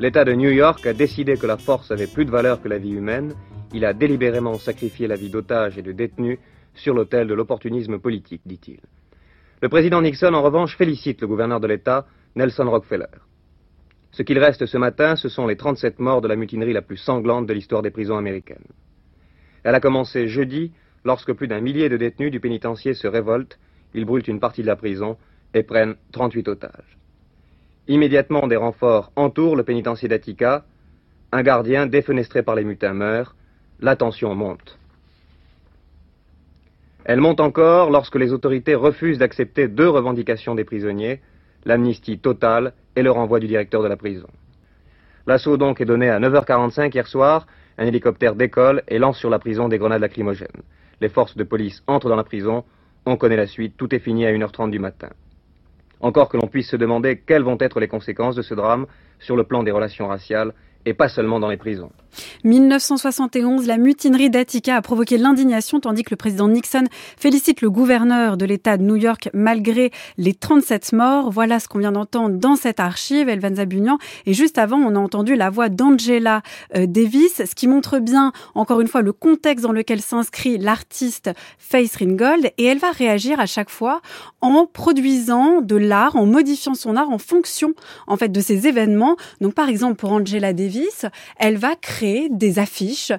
[0.00, 2.78] L'État de New York a décidé que la force avait plus de valeur que la
[2.78, 3.34] vie humaine.
[3.74, 6.38] Il a délibérément sacrifié la vie d'otages et de détenus
[6.74, 8.78] sur l'autel de l'opportunisme politique, dit-il.
[9.60, 12.06] Le président Nixon, en revanche, félicite le gouverneur de l'État,
[12.36, 13.06] Nelson Rockefeller.
[14.12, 16.96] Ce qu'il reste ce matin, ce sont les 37 morts de la mutinerie la plus
[16.96, 18.68] sanglante de l'histoire des prisons américaines.
[19.64, 20.70] Elle a commencé jeudi,
[21.04, 23.58] lorsque plus d'un millier de détenus du pénitencier se révoltent,
[23.94, 25.16] ils brûlent une partie de la prison
[25.54, 26.97] et prennent 38 otages.
[27.88, 30.64] Immédiatement, des renforts entourent le pénitencier d'Attica.
[31.32, 33.34] Un gardien défenestré par les mutins meurt.
[33.80, 34.78] La tension monte.
[37.04, 41.22] Elle monte encore lorsque les autorités refusent d'accepter deux revendications des prisonniers,
[41.64, 44.28] l'amnistie totale et le renvoi du directeur de la prison.
[45.26, 47.46] L'assaut donc est donné à 9h45 hier soir.
[47.78, 50.62] Un hélicoptère décolle et lance sur la prison des grenades lacrymogènes.
[51.00, 52.64] Les forces de police entrent dans la prison.
[53.06, 53.76] On connaît la suite.
[53.78, 55.08] Tout est fini à 1h30 du matin.
[56.00, 58.86] Encore que l'on puisse se demander quelles vont être les conséquences de ce drame
[59.18, 60.52] sur le plan des relations raciales
[60.84, 61.90] et pas seulement dans les prisons.
[62.44, 66.84] 1971, la mutinerie d'Attica a provoqué l'indignation tandis que le président Nixon
[67.16, 71.30] félicite le gouverneur de l'État de New York malgré les 37 morts.
[71.30, 73.98] Voilà ce qu'on vient d'entendre dans cette archive, Elvan Zabunian.
[74.26, 76.42] Et juste avant, on a entendu la voix d'Angela
[76.76, 81.30] euh, Davis, ce qui montre bien, encore une fois, le contexte dans lequel s'inscrit l'artiste
[81.58, 82.52] Faith Ringgold.
[82.58, 84.00] Et elle va réagir à chaque fois
[84.40, 87.74] en produisant de l'art, en modifiant son art en fonction,
[88.06, 89.16] en fait, de ces événements.
[89.40, 91.06] Donc, par exemple, pour Angela Davis,
[91.38, 91.97] elle va créer
[92.30, 93.12] des affiches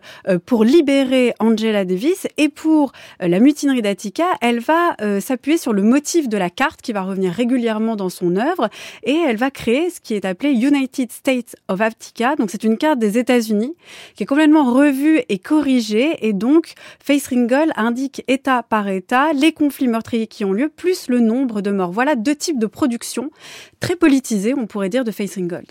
[0.46, 6.30] pour libérer Angela Davis et pour la mutinerie d'Attica, elle va s'appuyer sur le motif
[6.30, 8.70] de la carte qui va revenir régulièrement dans son œuvre
[9.04, 12.36] et elle va créer ce qui est appelé United States of Attica.
[12.36, 13.76] Donc c'est une carte des États-Unis
[14.16, 19.52] qui est complètement revue et corrigée et donc Face Ringold indique état par état les
[19.52, 21.92] conflits meurtriers qui ont lieu plus le nombre de morts.
[21.92, 23.32] Voilà deux types de production
[23.80, 25.68] très politisées, on pourrait dire, de Face Ringold.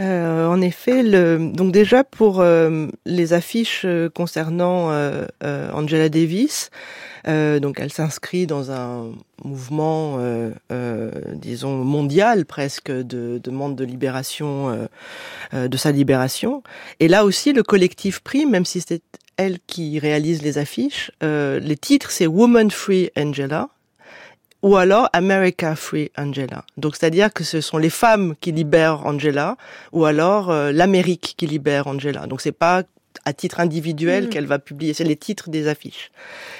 [0.00, 6.70] Euh, en effet, le, donc déjà pour euh, les affiches euh, concernant euh, Angela Davis,
[7.26, 9.12] donc elle s'inscrit dans un
[9.44, 10.18] mouvement,
[11.34, 14.88] disons mondial presque, de demande de libération,
[15.52, 16.62] de sa libération.
[16.98, 19.02] Et là aussi, le collectif Prime, même si c'est
[19.36, 23.68] elle qui réalise les affiches, les titres c'est Woman Free Angela
[24.62, 26.64] ou alors America Free Angela.
[26.76, 29.56] Donc c'est-à-dire que ce sont les femmes qui libèrent Angela
[29.92, 32.26] ou alors euh, l'Amérique qui libère Angela.
[32.26, 32.82] Donc c'est pas
[33.24, 34.28] à titre individuel mm.
[34.28, 34.94] qu'elle va publier.
[34.94, 36.10] C'est les titres des affiches.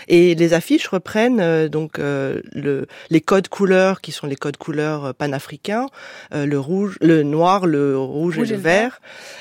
[0.08, 4.56] Et les affiches reprennent euh, donc euh, le, les codes couleurs qui sont les codes
[4.56, 5.86] couleurs euh, panafricains,
[6.32, 9.00] le rouge, le noir, le rouge, et le vert,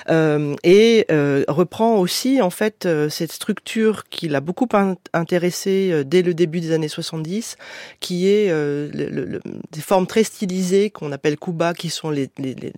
[0.09, 1.05] et
[1.47, 4.67] reprend aussi en fait cette structure qui l'a beaucoup
[5.13, 7.57] intéressé dès le début des années 70,
[7.99, 9.39] qui est le,
[9.71, 12.71] des formes très stylisées qu'on appelle kuba, qui sont les, les, les,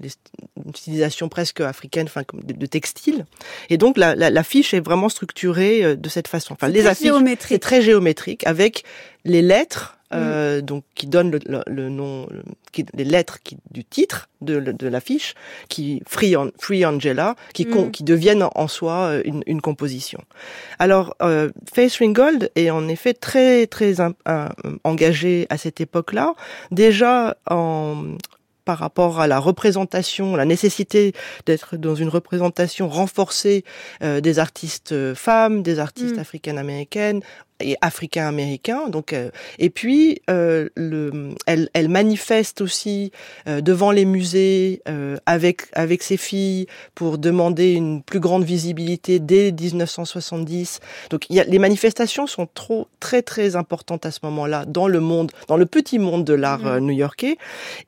[0.68, 3.26] utilisations presque africaines, enfin de, de textiles.
[3.70, 6.54] Et donc la, la l'affiche est vraiment structurée euh, de cette façon.
[6.54, 7.12] Enfin, les affiches,
[7.48, 8.84] c'est très géométrique avec
[9.26, 10.62] les lettres euh, mm.
[10.62, 12.28] donc qui donnent le, nom,
[12.72, 15.36] qui, les lettres qui, du titre de, de l'affiche,
[15.70, 17.92] qui Free, Free Angela, qui, mm.
[17.92, 20.20] qui deviennent en soi euh, une, une composition.
[20.80, 23.96] Alors, euh, Face Ringgold est en effet très très
[24.84, 26.34] engagé à cette époque-là,
[26.72, 28.18] déjà en
[28.66, 31.14] par rapport à la représentation, la nécessité
[31.46, 33.64] d'être dans une représentation renforcée
[34.04, 36.20] euh, des artistes euh, femmes, des artistes mm.
[36.20, 37.22] africaines-américaines,
[37.64, 38.90] et africain-américain.
[38.90, 43.12] Donc, euh, et puis, euh, le, elle, elle, manifeste aussi
[43.48, 44.82] euh, devant les musées
[45.26, 50.80] avec avec ses filles pour demander une plus grande visibilité dès 1970.
[51.10, 54.88] Donc, il y a, les manifestations sont trop très très importantes à ce moment-là dans
[54.88, 56.80] le monde, dans le petit monde de l'art mmh.
[56.80, 57.38] new-yorkais.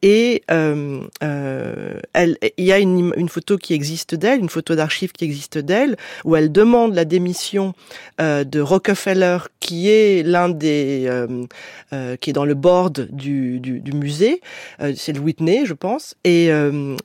[0.02, 5.26] Et elle, il y a une, une photo qui existe d'elle, une photo d'archive qui
[5.26, 7.74] existe d'elle, où elle demande la démission
[8.20, 11.46] de Rockefeller qui est l'un des euh,
[11.94, 14.42] euh, qui est dans le board du, du, musée,
[14.82, 16.50] euh, c'est le Whitney, je pense, et,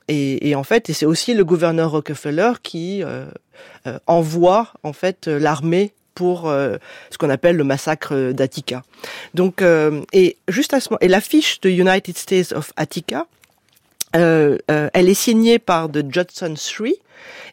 [0.09, 3.01] et, et en fait, et c'est aussi le gouverneur Rockefeller qui
[4.07, 8.83] envoie en fait l'armée pour ce qu'on appelle le massacre d'Attica.
[9.33, 9.63] Donc,
[10.11, 13.25] et juste à ce moment, et l'affiche de United States of Attica,
[14.15, 16.99] euh, elle est signée par The Judson Three,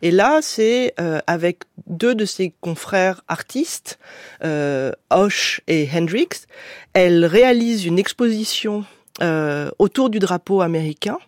[0.02, 3.98] et là, c'est euh, avec deux de ses confrères artistes,
[4.44, 6.28] euh, Hoche et Hendrix.
[6.92, 8.84] Elle réalise une exposition
[9.22, 11.18] euh, autour du drapeau américain.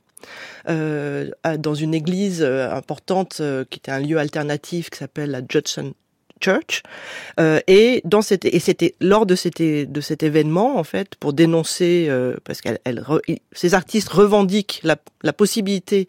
[0.69, 5.95] Euh, dans une église euh, importante qui était un lieu alternatif qui s'appelle la Judson
[6.41, 6.83] Church.
[7.41, 11.33] Euh, et dans cette et c'était lors de cet de cet événement en fait pour
[11.33, 12.11] dénoncer
[12.45, 12.79] parce qu'elle
[13.53, 16.09] ces artistes revendiquent la, la possibilité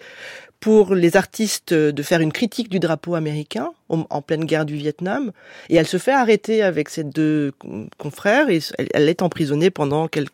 [0.60, 5.32] pour les artistes de faire une critique du drapeau américain en pleine guerre du Vietnam.
[5.70, 7.54] Et elle se fait arrêter avec ses deux
[7.98, 8.60] confrères et
[8.94, 10.34] elle est emprisonnée pendant quelques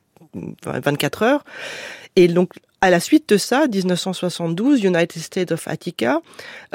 [0.64, 1.44] 24 heures.
[2.16, 2.52] Et donc,
[2.82, 6.22] à la suite de ça, 1972, United States of Attica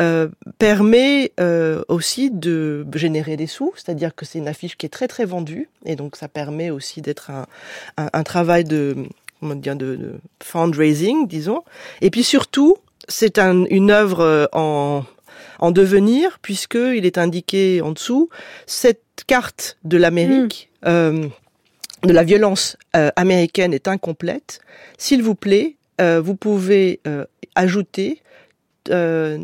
[0.01, 4.91] euh, permet euh, aussi de générer des sous, c'est-à-dire que c'est une affiche qui est
[4.91, 7.47] très très vendue, et donc ça permet aussi d'être un,
[7.97, 8.97] un, un, travail de,
[9.39, 11.63] comment dire, de, de fundraising, disons.
[12.01, 12.77] Et puis surtout,
[13.09, 15.05] c'est un, une œuvre euh, en,
[15.61, 18.31] en devenir, puisqu'il est indiqué en dessous,
[18.67, 20.87] cette carte de l'Amérique, mm.
[20.89, 21.29] euh,
[22.03, 24.61] de la violence euh, américaine est incomplète.
[24.99, 28.23] S'il vous plaît, euh, vous pouvez euh, ajouter
[28.89, 29.39] euh,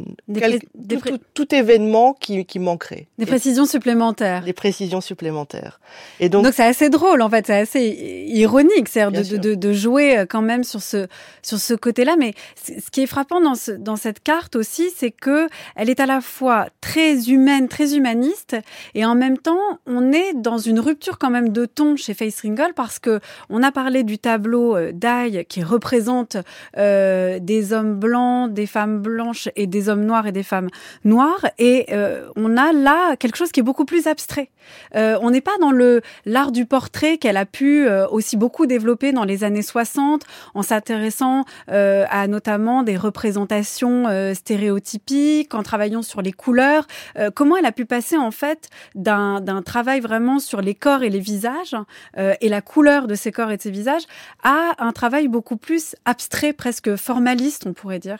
[1.35, 3.07] tout, événement qui, qui, manquerait.
[3.19, 4.43] Des précisions supplémentaires.
[4.45, 5.81] Des précisions supplémentaires.
[6.21, 9.73] Et donc, donc c'est assez drôle en fait, c'est assez ironique, c'est de, de, de,
[9.73, 11.07] jouer euh, quand même sur ce
[11.43, 12.17] sur ce côté-là.
[12.19, 16.01] Mais ce qui est frappant dans ce, dans cette carte aussi, c'est que elle est
[16.01, 18.57] à la fois très humaine, très humaniste,
[18.95, 22.41] et en même temps, on est dans une rupture quand même de ton chez Face
[22.41, 23.21] Ringle parce que
[23.51, 26.37] on a parlé du tableau euh, d'Aille qui représente
[26.79, 30.69] euh, des hommes blancs, des femmes blanches et des hommes noirs et des femmes
[31.05, 31.45] noires.
[31.59, 34.51] Et euh, on a là quelque chose qui est beaucoup plus abstrait.
[34.95, 38.67] Euh, on n'est pas dans le l'art du portrait qu'elle a pu euh, aussi beaucoup
[38.67, 40.23] développer dans les années 60
[40.55, 46.87] en s'intéressant à notamment des représentations stéréotypiques, en travaillant sur les couleurs.
[47.35, 51.21] comment elle a pu passer en fait d'un travail vraiment sur les corps et les
[51.21, 51.77] visages
[52.17, 54.05] et la couleur de ces corps et de ces visages
[54.43, 58.19] à un travail beaucoup plus abstrait, presque formaliste, on pourrait dire?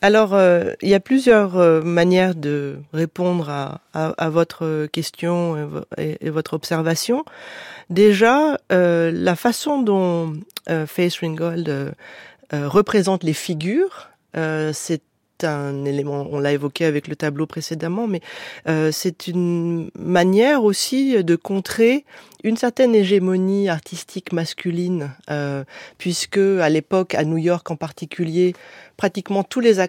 [0.00, 6.54] Alors, euh, il y a plusieurs euh, manières de répondre à, votre question et, votre
[6.54, 7.24] observation.
[7.90, 10.34] Déjà, euh, la façon dont
[10.86, 11.94] Face Ringgold
[12.52, 15.02] représente les figures, c'est
[15.42, 18.20] un élément, on l'a évoqué avec le tableau précédemment, mais
[18.92, 22.04] c'est une manière aussi de contrer
[22.42, 25.10] une certaine hégémonie artistique masculine,
[25.98, 28.54] puisque à l'époque, à New York en particulier,
[28.96, 29.80] pratiquement tous les,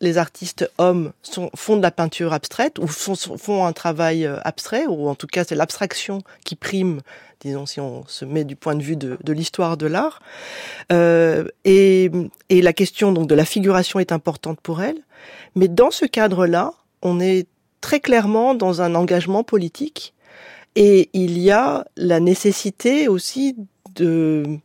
[0.00, 1.12] les artistes hommes
[1.54, 5.26] font de la peinture abstraite ou font, font un travail euh, abstrait, ou en tout
[5.26, 7.00] cas c'est l'abstraction qui prime,
[7.40, 10.20] disons si on se met du point de vue de, de l'histoire de l'art.
[10.92, 12.10] Euh, et,
[12.48, 14.98] et la question donc de la figuration est importante pour elle,
[15.54, 16.72] mais dans ce cadre-là,
[17.02, 17.46] on est
[17.80, 20.14] très clairement dans un engagement politique
[20.74, 23.56] et il y a la nécessité aussi
[23.94, 24.58] de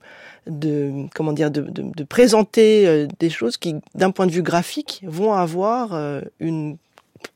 [0.48, 4.42] de comment dire de, de, de présenter euh, des choses qui d'un point de vue
[4.42, 6.78] graphique vont avoir euh, une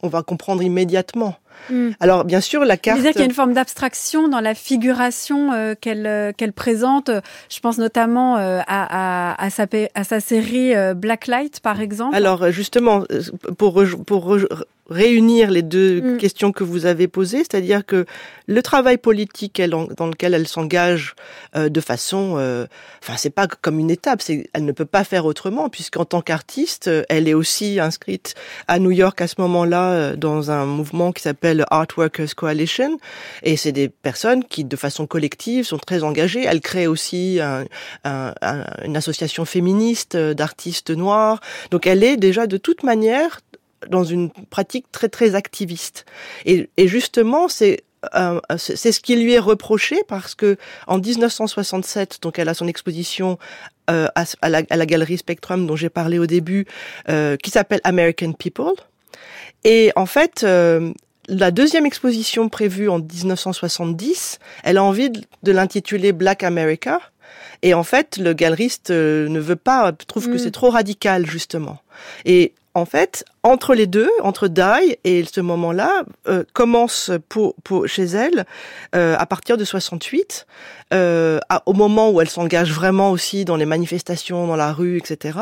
[0.03, 1.35] on va comprendre immédiatement.
[1.69, 1.91] Hmm.
[2.01, 2.99] Alors bien sûr la carte.
[2.99, 7.09] dire qu'il y a une forme d'abstraction dans la figuration euh, qu'elle qu'elle présente.
[7.49, 12.15] Je pense notamment à, à, à, sa, à sa série Blacklight par exemple.
[12.15, 13.03] Alors justement
[13.57, 14.37] pour pour
[14.89, 16.17] réunir les deux mm.
[16.17, 18.05] questions que vous avez posées, c'est-à-dire que
[18.47, 21.15] le travail politique dans lequel elle s'engage
[21.55, 22.65] euh, de façon, euh,
[23.03, 26.21] enfin c'est pas comme une étape, c'est elle ne peut pas faire autrement puisqu'en tant
[26.21, 28.35] qu'artiste, elle est aussi inscrite
[28.67, 32.97] à New York à ce moment-là euh, dans un mouvement qui s'appelle Art Workers Coalition
[33.43, 36.45] et c'est des personnes qui de façon collective sont très engagées.
[36.45, 37.65] Elle crée aussi un,
[38.05, 38.33] un,
[38.85, 43.41] une association féministe d'artistes noirs, donc elle est déjà de toute manière
[43.89, 46.05] dans une pratique très très activiste.
[46.45, 47.83] Et, et justement, c'est
[48.15, 52.67] euh, c'est ce qui lui est reproché parce que en 1967, donc elle a son
[52.67, 53.37] exposition
[53.89, 56.65] euh, à, à, la, à, la, galerie Spectrum dont j'ai parlé au début,
[57.09, 58.73] euh, qui s'appelle American People.
[59.63, 60.45] Et en fait,
[61.27, 66.99] la deuxième exposition prévue en 1970, elle a envie de, de l'intituler Black America.
[67.63, 70.39] Et en fait, le galeriste ne veut pas, trouve que mm.
[70.39, 71.79] c'est trop radical justement.
[72.23, 77.87] Et en fait, entre les deux, entre Die et ce moment-là, euh, commence pour, pour,
[77.87, 78.45] chez elle
[78.95, 80.45] euh, à partir de 68,
[80.93, 85.39] euh, au moment où elle s'engage vraiment aussi dans les manifestations, dans la rue, etc.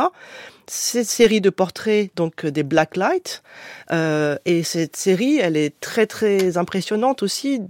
[0.67, 3.43] Cette série de portraits, donc des Black Light,
[3.91, 7.61] et cette série, elle est très très impressionnante aussi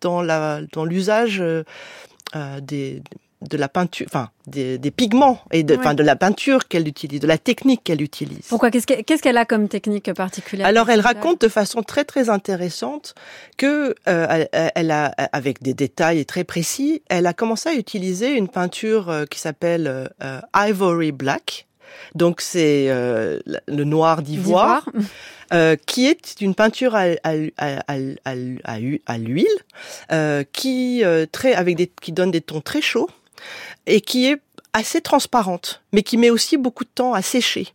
[0.00, 0.22] dans
[0.72, 1.42] dans l'usage
[2.36, 3.00] euh, des
[3.48, 7.26] de la peinture, enfin des, pigments et de, enfin de la peinture qu'elle utilise, de
[7.26, 8.46] la technique qu'elle utilise.
[8.48, 8.70] Pourquoi?
[8.70, 10.66] Qu'est-ce qu'elle a comme technique particulière?
[10.66, 13.14] Alors elle raconte de façon très très intéressante
[13.56, 18.48] que euh, elle a, avec des détails très précis, elle a commencé à utiliser une
[18.48, 21.66] peinture euh, qui s'appelle euh, Ivory Black.
[22.14, 24.88] Donc c'est le noir d'ivoire.
[25.86, 28.34] qui est une peinture à, à, à,
[29.06, 29.46] à l'huile,
[30.52, 33.08] qui très avec des qui donne des tons très chauds
[33.86, 34.40] et qui est
[34.72, 37.68] assez transparente, mais qui met aussi beaucoup de temps à sécher.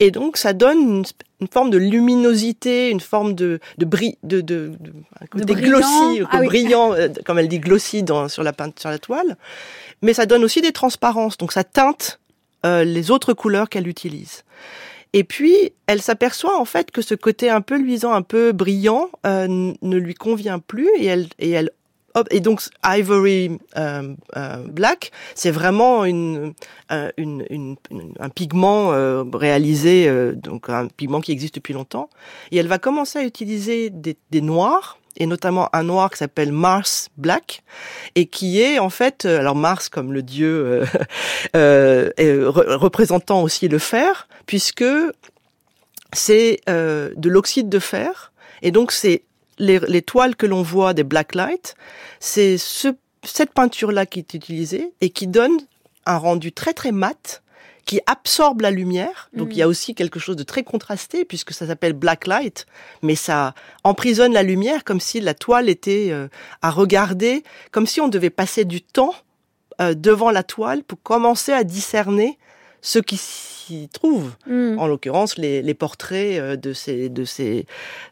[0.00, 1.04] Et donc, ça donne
[1.40, 4.92] une, forme de luminosité, une forme de de bri, de, de, de,
[5.30, 9.36] côté glossy, ah brillant, euh, comme elle dit glossy dans, sur la sur la toile.
[10.02, 12.20] Mais ça donne aussi des transparences, donc ça teinte
[12.66, 14.44] euh, les autres couleurs qu'elle utilise.
[15.12, 19.10] Et puis, elle s'aperçoit en fait que ce côté un peu luisant, un peu brillant,
[19.26, 21.70] euh, ne lui convient plus, et elle et elle
[22.30, 26.54] et donc Ivory euh, euh, Black, c'est vraiment une,
[26.90, 27.76] euh, une, une,
[28.18, 32.10] un pigment euh, réalisé, donc un pigment qui existe depuis longtemps.
[32.50, 36.52] Et elle va commencer à utiliser des, des noirs et notamment un noir qui s'appelle
[36.52, 37.62] Mars Black
[38.14, 40.84] et qui est en fait alors Mars comme le dieu
[41.54, 42.10] euh,
[42.50, 44.84] représentant aussi le fer puisque
[46.14, 48.32] c'est de l'oxyde de fer
[48.62, 49.24] et donc c'est
[49.58, 51.74] les, toiles que l'on voit des blacklight,
[52.20, 52.88] c'est ce,
[53.24, 55.58] cette peinture-là qui est utilisée et qui donne
[56.06, 57.42] un rendu très très mat
[57.84, 59.28] qui absorbe la lumière.
[59.34, 59.70] Donc il y a mm.
[59.70, 62.66] aussi quelque chose de très contrasté puisque ça s'appelle blacklight,
[63.02, 66.28] mais ça emprisonne la lumière comme si la toile était euh,
[66.62, 69.14] à regarder, comme si on devait passer du temps
[69.80, 72.38] euh, devant la toile pour commencer à discerner
[72.82, 73.16] ce qui
[73.66, 74.32] s'y trouvent.
[74.46, 74.78] Mm.
[74.78, 77.66] En l'occurrence, les, les portraits euh, de ces, de ces,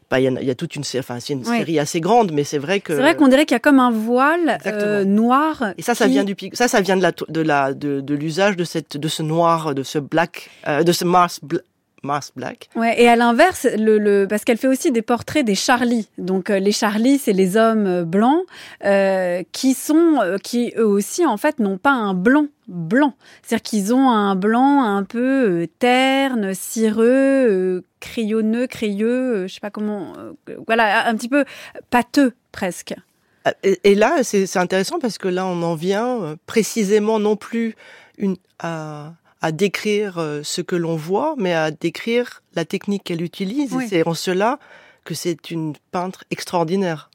[0.09, 2.31] bah, il y, a- il y a toute une, enfin, c'est une série assez grande,
[2.31, 2.93] mais c'est vrai que.
[2.95, 5.73] C'est vrai qu'on dirait qu'il y a comme un voile euh, noir.
[5.77, 8.13] Et ça, ça qui- vient du ça, ça vient de la, de la, de, de
[8.15, 11.61] l'usage de cette, de ce noir, de ce black, euh, de ce Mars, bl-
[12.03, 12.69] Mars black.
[12.75, 16.09] Ouais, et à l'inverse, le, le, parce qu'elle fait aussi des portraits des Charlie.
[16.17, 18.43] Donc euh, les Charlie, c'est les hommes euh, blancs
[18.83, 23.13] euh, qui sont, euh, qui eux aussi en fait n'ont pas un blanc blanc.
[23.43, 30.13] C'est-à-dire qu'ils ont un blanc un peu terne, cireux, crayonneux, crayeux, je sais pas comment,
[30.65, 31.43] voilà, un petit peu
[31.89, 32.95] pâteux presque.
[33.63, 37.75] Et, là, c'est intéressant parce que là, on en vient précisément non plus
[38.17, 43.21] une, à, à décrire euh, ce que l'on voit, mais à décrire la technique qu'elle
[43.21, 43.73] utilise.
[43.73, 43.87] Oui.
[43.89, 44.59] C'est en cela
[45.03, 47.09] que c'est une peintre extraordinaire.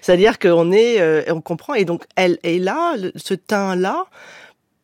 [0.00, 4.06] C'est-à-dire qu'on est, euh, on comprend, et donc elle est là, ce teint-là,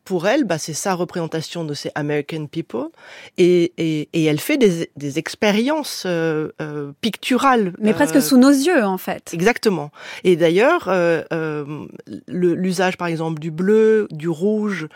[0.07, 2.89] pour elle, bah, c'est sa représentation de ces American people,
[3.37, 7.75] et, et, et elle fait des, des expériences euh, euh, picturales.
[7.79, 9.33] Mais euh, presque sous nos yeux en fait.
[9.35, 9.91] Exactement.
[10.25, 11.87] Et d'ailleurs, euh, euh,
[12.29, 14.87] l'usage par exemple du bleu, du rouge,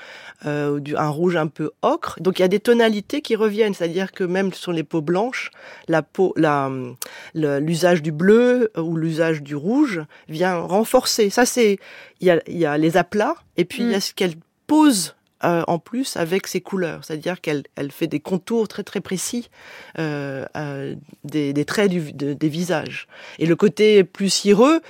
[0.46, 2.16] euh, du, un rouge un peu ocre.
[2.20, 5.50] Donc il y a des tonalités qui reviennent, c'est-à-dire que même sur les peaux blanches,
[5.88, 6.70] la peau, la,
[7.34, 11.30] l'usage du bleu ou l'usage du rouge vient renforcer.
[11.30, 11.78] Ça c'est,
[12.20, 14.34] il y a, il y a les aplats et puis il y a ce qu'elle
[14.70, 15.14] pose.
[15.42, 19.48] euh, en plus avec ses couleurs, c'est-à-dire qu'elle elle fait des contours très très précis
[19.98, 20.94] euh, euh,
[21.24, 23.08] des, des traits du, de- des visages.
[23.38, 24.82] Et le côté plus cireux,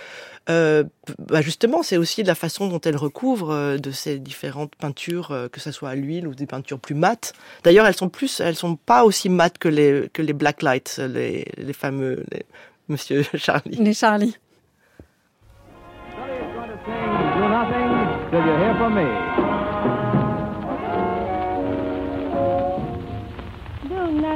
[0.48, 0.82] euh,
[1.30, 5.46] bah justement, c'est aussi la façon dont elle recouvre euh, de ces différentes peintures, euh,
[5.46, 7.32] que ce soit à l'huile ou des peintures plus mates.
[7.62, 10.98] D'ailleurs, elles sont plus, elles sont pas aussi mates que les que les black lights,
[10.98, 12.44] les, les fameux les-
[12.88, 13.76] Monsieur Charlie.
[13.76, 14.34] Les Charlie.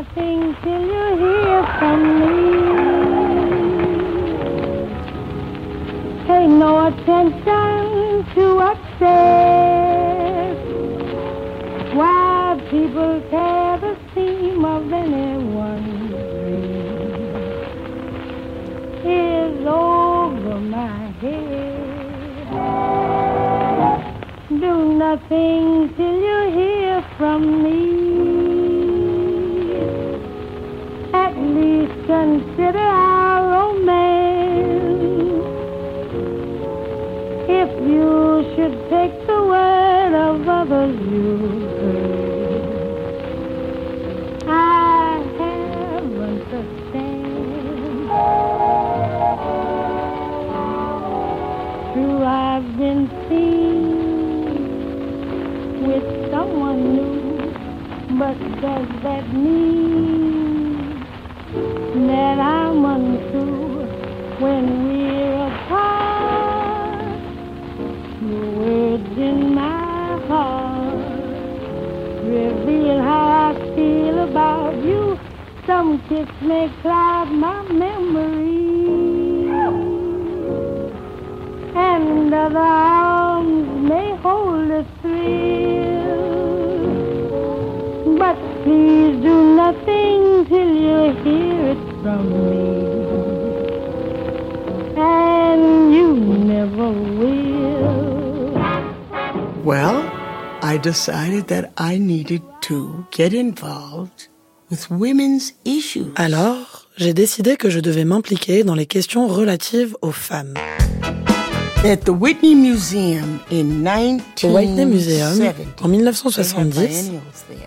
[0.05, 2.36] Nothing till you hear from me.
[6.26, 10.57] Pay no attention to what's said.
[11.94, 17.34] Why people tear the seam of anyone's dream
[19.07, 22.46] is over my head.
[24.48, 28.13] Do nothing till you hear from me.
[32.14, 35.04] Consider our romance.
[37.62, 38.10] If you
[38.54, 41.43] should take the word of others you've
[100.85, 104.28] decided that I needed to get involved
[104.70, 106.12] with women's issues.
[106.16, 110.55] Alors, j'ai décidé que je devais m'impliquer dans les questions relatives aux femmes.
[111.85, 113.87] At the Whitney Museum in
[114.43, 115.39] Au Whitney Museum,
[115.82, 117.12] 1970, en 1970,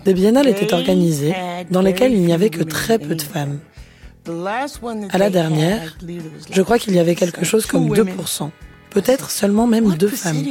[0.05, 1.36] des biennales étaient organisées
[1.72, 3.59] dans lesquelles il n'y avait que très peu de femmes.
[5.11, 5.97] À la dernière,
[6.51, 8.49] je crois qu'il y avait quelque chose comme 2%,
[9.01, 10.43] peut-être seulement même deux femmes.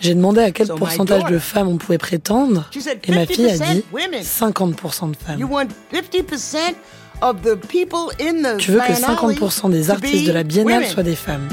[0.00, 2.70] J'ai demandé à quel pourcentage de femmes on pouvait prétendre,
[3.04, 5.40] et ma fille a dit 50% de femmes.
[5.40, 6.74] You want 50%
[7.22, 10.86] of the people in the Tu veux que biennale 50% des artistes de la biennale
[10.86, 11.48] soient des femmes.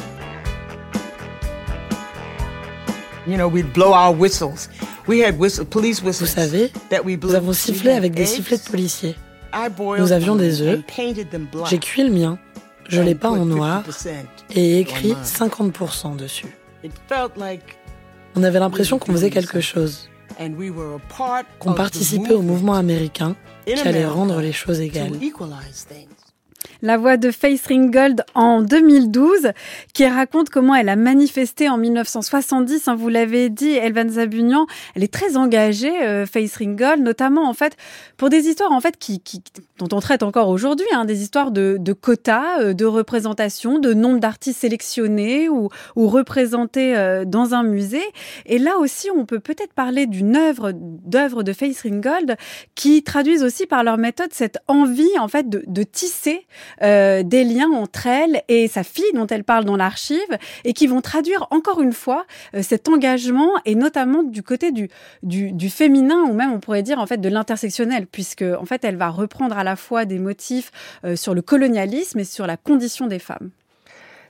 [3.25, 4.69] You know, we'd blow our whistles.
[5.07, 6.27] We had whistle, police whistles.
[6.27, 7.29] Vous savez, that we blew.
[7.29, 9.15] nous avons We sifflé avec des sifflets de policiers.
[9.53, 10.81] I boiled Nous avions des œufs.
[11.69, 12.38] J'ai cuit le mien,
[12.88, 14.09] je l'ai peint en noir 50%
[14.55, 16.47] et écrit on 50% dessus.
[18.36, 20.09] On avait l'impression qu'on faisait quelque chose,
[21.59, 23.36] qu'on participait au mouvement américain
[23.67, 25.11] in qui allait rendre les choses égales.
[26.84, 29.53] La voix de Face Ringgold en 2012,
[29.93, 32.89] qui raconte comment elle a manifesté en 1970.
[32.89, 37.53] Hein, vous l'avez dit, Elvan Zabunian, elle est très engagée, euh, Face Ringgold, notamment en
[37.53, 37.77] fait
[38.17, 39.41] pour des histoires en fait qui, qui
[39.79, 43.93] dont on traite encore aujourd'hui, hein, des histoires de, de quotas, euh, de représentation, de
[43.93, 48.03] nombre d'artistes sélectionnés ou, ou représentés euh, dans un musée.
[48.45, 52.36] Et là aussi, on peut peut-être parler d'une œuvre d'œuvres de Face Ringgold
[52.75, 56.45] qui traduisent aussi par leur méthode cette envie en fait de, de tisser
[56.82, 60.19] euh, des liens entre elle et sa fille dont elle parle dans l'archive
[60.63, 64.89] et qui vont traduire encore une fois euh, cet engagement et notamment du côté du,
[65.21, 68.84] du, du féminin ou même on pourrait dire en fait de l'intersectionnel puisque en fait
[68.84, 70.71] elle va reprendre à la fois des motifs
[71.05, 73.49] euh, sur le colonialisme et sur la condition des femmes.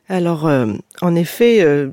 [0.09, 1.91] Alors, euh, en effet, euh,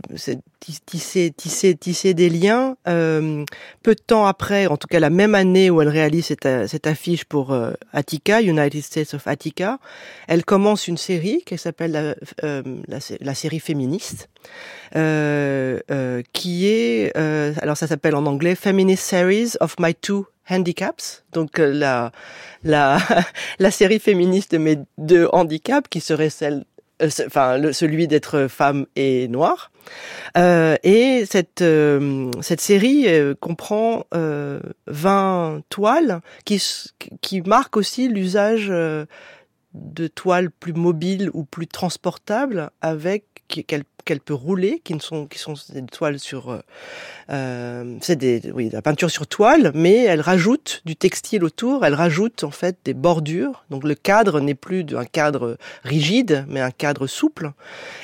[0.61, 2.77] tisser, des liens.
[2.87, 3.45] Euh,
[3.83, 6.87] peu de temps après, en tout cas la même année où elle réalise cette, cette
[6.87, 9.79] affiche pour euh, Attica, United States of Attica,
[10.29, 14.29] elle commence une série qui s'appelle la, euh, série féministe,
[14.93, 22.13] qui est, alors ça s'appelle en anglais Feminist Series of My Two handicaps, donc la
[22.65, 26.65] la série féministe de mes deux handicaps qui serait celle
[27.01, 29.71] euh, enfin celui d'être femme et noire.
[30.37, 38.69] Euh, et cette euh, série euh, comprend 20 toiles qui marquent aussi l'usage
[39.75, 45.27] de toiles plus mobiles ou plus transportables avec qu'elle qu'elle peut rouler, qui ne sont
[45.27, 46.61] qui sont des toiles sur, euh,
[47.31, 51.85] euh, c'est des oui de la peinture sur toile, mais elle rajoute du textile autour,
[51.85, 53.65] elle rajoute en fait des bordures.
[53.71, 57.53] Donc le cadre n'est plus un cadre rigide, mais un cadre souple.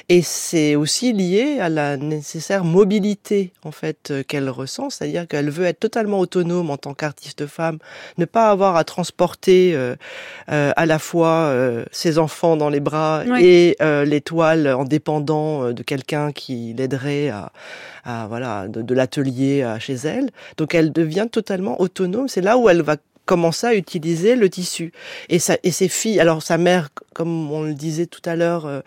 [0.08, 5.50] Et c'est aussi lié à la nécessaire mobilité en fait euh, qu'elle ressent, c'est-à-dire qu'elle
[5.50, 7.78] veut être totalement autonome en tant qu'artiste femme,
[8.18, 9.96] ne pas avoir à transporter euh,
[10.50, 11.52] euh, à la fois
[11.90, 13.44] ses enfants dans les bras oui.
[13.44, 20.30] et les toiles en dépendant de quelqu'un qui l'aiderait à, voilà de, l'atelier chez elle.
[20.56, 22.28] Donc elle devient totalement autonome.
[22.28, 24.92] C'est là où elle va commencer à utiliser le tissu.
[25.28, 28.80] Et, et ses filles, alors sa mère, comme on le disait tout à l'heure, euh,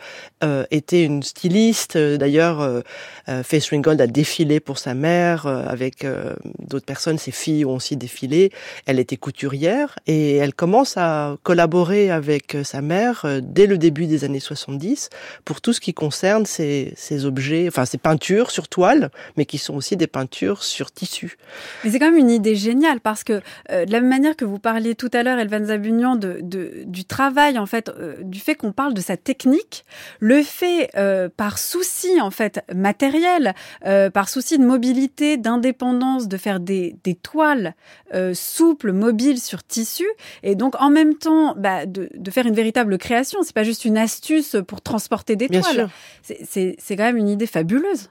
[0.44, 1.98] euh, était une styliste.
[1.98, 2.82] D'ailleurs, euh,
[3.28, 7.18] euh Faith Ringgold a défilé pour sa mère euh, avec euh, d'autres personnes.
[7.18, 8.52] Ses filles ont aussi défilé.
[8.86, 14.24] Elle était couturière et elle commence à collaborer avec sa mère dès le début des
[14.26, 15.10] années 70
[15.44, 19.58] pour tout ce qui concerne ces, ces objets, enfin ces peintures sur toile, mais qui
[19.58, 21.38] sont aussi des peintures sur tissu.
[21.84, 24.60] Mais c'est quand même une idée géniale parce que de la même manière que vous
[24.60, 28.55] parliez tout à l'heure, Elvan Zabunian, de, de, du travail, en fait, euh, du fait
[28.55, 29.86] qu'on parle de sa technique,
[30.20, 33.53] le fait, euh, par souci, en fait, matériel,
[33.86, 37.76] euh, par souci de mobilité, d'indépendance, de faire des, des toiles
[38.13, 40.07] euh, souples, mobiles sur tissu,
[40.43, 43.39] et donc en même temps, bah, de, de faire une véritable création.
[43.43, 45.89] C'est pas juste une astuce pour transporter des Bien toiles.
[46.22, 48.09] C'est quand même une idée fabuleuse.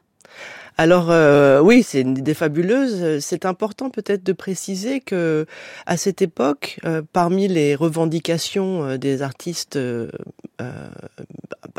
[0.81, 3.19] Alors euh, oui, c'est une idée fabuleuse.
[3.19, 5.45] C'est important peut-être de préciser que
[5.87, 9.77] à cette époque, euh, parmi les revendications euh, des artistes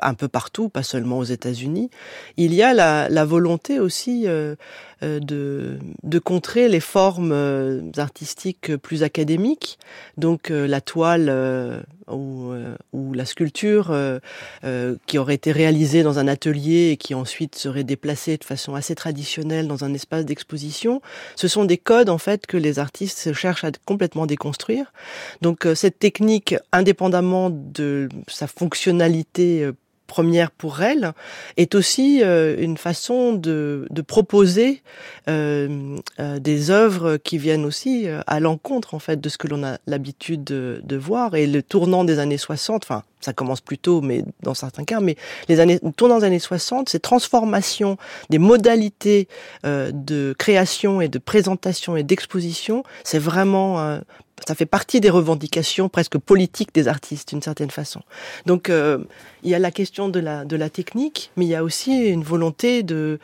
[0.02, 1.90] un peu partout, pas seulement aux États-Unis,
[2.36, 4.26] il y a la, la volonté aussi
[5.02, 7.34] de, de contrer les formes
[7.98, 9.80] artistiques plus académiques.
[10.18, 12.52] Donc la toile ou,
[12.94, 13.96] ou la sculpture
[15.06, 18.96] qui aurait été réalisée dans un atelier et qui ensuite serait déplacée de façon assez
[18.96, 21.02] traditionnelle dans un espace d'exposition,
[21.36, 24.92] ce sont des codes en fait que les artistes cherchent à complètement déconstruire.
[25.42, 29.70] Donc cette technique, indépendamment de sa fonctionnalité
[30.10, 31.14] première pour elle
[31.56, 34.82] est aussi euh, une façon de, proposer
[35.30, 39.64] euh, euh, des œuvres qui viennent aussi à l'encontre en fait de ce que l'on
[39.64, 41.36] a l'habitude de, voir.
[41.36, 45.00] Et le tournant des années 60 enfin ça commence plus tôt mais dans certains cas
[45.02, 45.16] mais
[45.48, 47.98] les années tournant des années 60 ces transformations
[48.30, 49.28] des modalités
[49.64, 52.84] de création et de présentation et d'exposition.
[53.04, 54.00] C'est vraiment
[54.48, 58.02] ça fait partie des revendications presque politiques des artistes d'une certaine façon.
[58.46, 59.00] Donc euh,
[59.44, 62.08] il y a la question de la de la technique, mais il y a aussi
[62.08, 63.20] une volonté de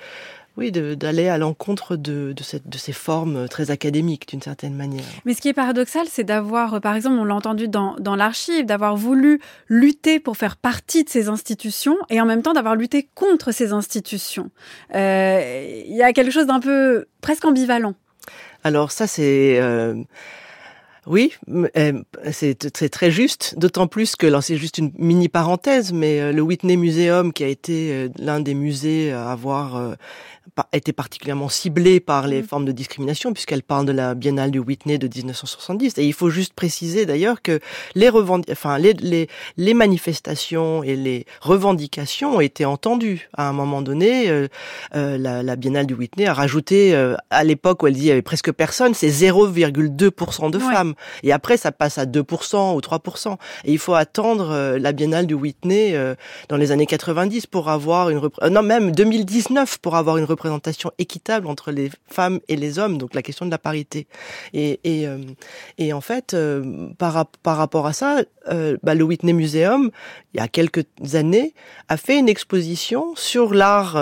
[0.58, 5.04] oui, d'aller à l'encontre de, de, cette, de ces formes très académiques d'une certaine manière.
[5.26, 8.66] Mais ce qui est paradoxal, c'est d'avoir, par exemple, on l'a entendu dans, dans l'archive,
[8.66, 13.10] d'avoir voulu lutter pour faire partie de ces institutions et en même temps d'avoir lutté
[13.16, 14.50] contre ces institutions.
[14.94, 17.96] Euh, il y a quelque chose d'un peu presque ambivalent.
[18.64, 19.60] Alors ça, c'est...
[19.60, 19.96] Euh
[21.08, 21.34] oui,
[21.78, 22.02] euh,
[22.32, 26.78] c'est très juste, d'autant plus que c'est juste une mini parenthèse, mais euh, le Whitney
[26.78, 29.96] Museum, qui a été euh, l'un des musées à avoir
[30.74, 32.48] été particulièrement ciblée par les mm.
[32.48, 35.98] formes de discrimination puisqu'elle parle de la Biennale du Whitney de 1970.
[35.98, 37.60] Et il faut juste préciser d'ailleurs que
[37.96, 39.28] les, enfin, les, les,
[39.58, 43.30] les, manifestations et les revendications ont été entendues.
[43.36, 44.48] À un moment donné, euh,
[44.96, 48.08] euh, la, la, Biennale du Whitney a rajouté, euh, à l'époque où elle dit il
[48.08, 50.94] y avait presque personne, c'est 0,2% de femmes.
[51.24, 53.38] Et après, ça passe à 2% ou 3%.
[53.66, 55.98] Et il faut attendre la Biennale du Whitney
[56.50, 58.30] dans les années 90 pour avoir une...
[58.50, 63.14] non, même 2019 pour avoir une représentation équitable entre les femmes et les hommes, donc
[63.14, 64.08] la question de la parité.
[64.54, 65.18] Et, et, euh,
[65.78, 69.92] et en fait, euh, par, par rapport à ça, euh, bah, le Whitney Museum,
[70.34, 71.54] il y a quelques années,
[71.88, 73.98] a fait une exposition sur l'art,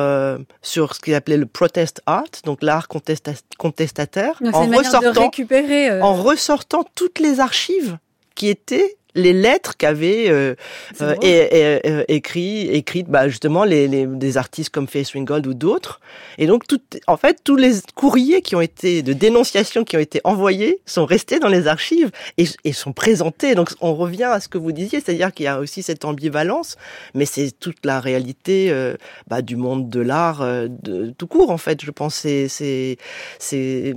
[0.61, 6.85] sur ce qu'il appelait le protest art, donc l'art contestataire, en ressortant, récupérer, en ressortant
[6.95, 7.97] toutes les archives
[8.35, 10.55] qui étaient les lettres qu'avaient euh,
[11.01, 15.99] euh, écrit, écrites bah, justement les, les, des artistes comme Faith Ringgold ou d'autres.
[16.37, 20.01] Et donc, tout, en fait, tous les courriers qui ont été de dénonciation qui ont
[20.01, 23.55] été envoyés sont restés dans les archives et, et sont présentés.
[23.55, 26.77] Donc, on revient à ce que vous disiez, c'est-à-dire qu'il y a aussi cette ambivalence,
[27.13, 28.95] mais c'est toute la réalité euh,
[29.27, 31.51] bah, du monde de l'art euh, de tout court.
[31.51, 32.97] En fait, je pense c'est c'est
[33.39, 33.93] c'est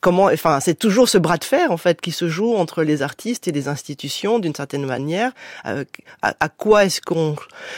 [0.00, 3.02] comment, enfin, c'est toujours ce bras de fer en fait qui se joue entre les
[3.02, 5.32] artistes et les institutions d'une certaine manière.
[5.66, 5.84] Euh,
[6.22, 7.36] à, quoi est-ce qu'on,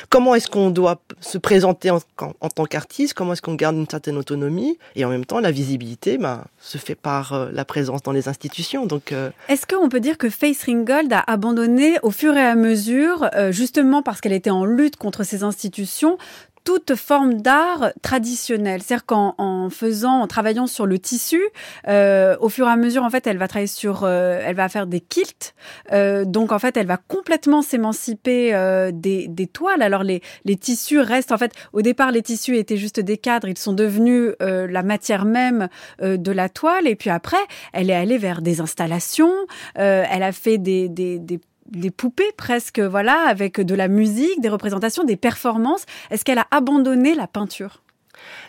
[0.08, 2.00] comment est-ce qu'on doit se présenter en,
[2.48, 6.18] tant qu'artiste Comment est-ce qu'on garde une certaine autonomie Et en même temps, la visibilité,
[6.18, 8.86] ben, se fait par euh, la présence dans les institutions.
[8.86, 12.54] Donc, euh, est-ce qu'on peut dire que Face Ringgold a abandonné au fur et à
[12.54, 16.18] mesure, justement parce qu'elle était en lutte contre ces institutions,
[16.66, 18.82] toute forme d'art traditionnel.
[18.82, 21.40] C'est-à-dire qu'en faisant, en travaillant sur le tissu,
[21.86, 24.68] euh, au fur et à mesure, en fait, elle va travailler sur, euh, elle va
[24.68, 25.54] faire des quilts.
[25.92, 29.80] Euh, donc, en fait, elle va complètement s'émanciper euh, des, des, toiles.
[29.80, 33.46] Alors, les, les tissus restent, en fait, au départ, les tissus étaient juste des cadres.
[33.46, 35.68] Ils sont devenus euh, la matière même
[36.02, 36.88] de la toile.
[36.88, 37.36] Et puis après,
[37.72, 39.32] elle est allée vers des installations.
[39.76, 41.38] elle a fait des, des, des
[41.70, 45.84] des poupées presque, voilà, avec de la musique, des représentations, des performances.
[46.10, 47.82] Est-ce qu'elle a abandonné la peinture?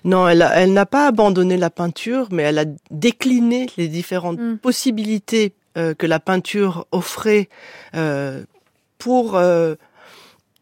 [0.03, 4.57] Non, elle, elle n'a pas abandonné la peinture, mais elle a décliné les différentes hmm.
[4.57, 7.49] possibilités euh, que la peinture offrait
[7.95, 8.43] euh,
[8.97, 9.75] pour euh,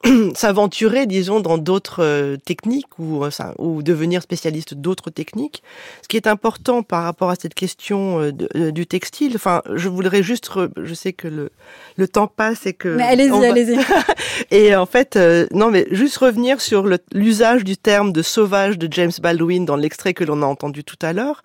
[0.35, 5.63] s'aventurer, disons, dans d'autres euh, techniques ou, euh, ou devenir spécialiste d'autres techniques.
[6.01, 10.23] Ce qui est important par rapport à cette question euh, du textile, enfin, je voudrais
[10.23, 11.51] juste, je sais que le,
[11.97, 12.89] le temps passe et que...
[12.89, 13.79] Mais allez-y, allez-y.
[14.51, 15.17] et en fait,
[15.51, 20.13] non, mais juste revenir sur l'usage du terme de sauvage de James Baldwin dans l'extrait
[20.13, 21.41] que l'on a entendu tout à l'heure,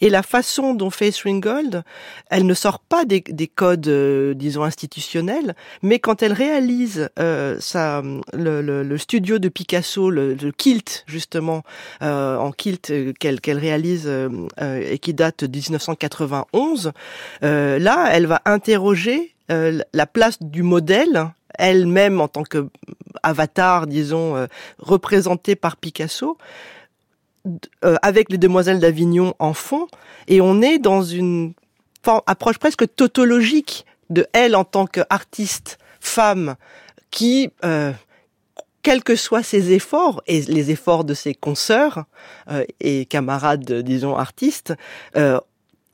[0.00, 1.82] et la façon dont Faith Ringgold,
[2.30, 3.88] elle ne sort pas des, des codes,
[4.36, 7.08] disons, institutionnels, mais quand elle réalise
[7.60, 7.99] sa
[8.32, 11.62] le, studio de Picasso, le, kilt justement
[12.02, 14.28] euh, en kilt euh, qu'elle réalise euh,
[14.58, 16.92] et qui date de 1991.
[17.42, 22.68] là, elle va interroger la place du modèle elle-même en tant que
[23.24, 24.46] avatar, disons,
[24.78, 26.38] représentée par Picasso,
[27.82, 29.88] avec les demoiselles d'Avignon en fond,
[30.28, 31.52] et on est dans une
[32.04, 36.56] approche presque tautologique de elle en tant qu'artiste femme
[37.10, 37.92] qui, euh,
[38.82, 42.04] quels que soient ses efforts et les efforts de ses consoeurs
[42.50, 44.74] euh, et camarades, disons artistes,
[45.16, 45.38] euh,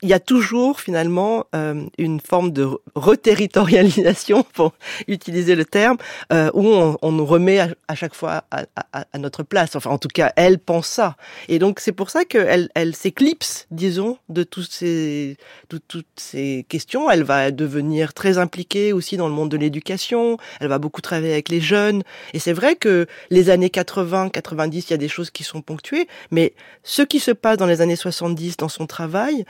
[0.03, 4.73] il y a toujours finalement euh, une forme de reterritorialisation, pour
[5.07, 5.97] utiliser le terme,
[6.31, 6.67] euh, où
[7.01, 9.75] on, nous remet à, chaque fois à, notre place.
[9.75, 11.15] Enfin, en tout cas, elle pense ça.
[11.47, 15.37] Et donc, c'est pour ça qu'elle elle, s'éclipse, disons, de, tous ces,
[15.69, 17.09] de toutes ces questions.
[17.09, 20.37] Elle va devenir très impliquée aussi dans le monde de l'éducation.
[20.59, 22.03] Elle va beaucoup travailler avec les jeunes.
[22.33, 25.61] Et c'est vrai que les années 80, 90, il y a des choses qui sont
[25.61, 29.45] ponctuées, mais ce qui se passe dans les années 70 dans son travail,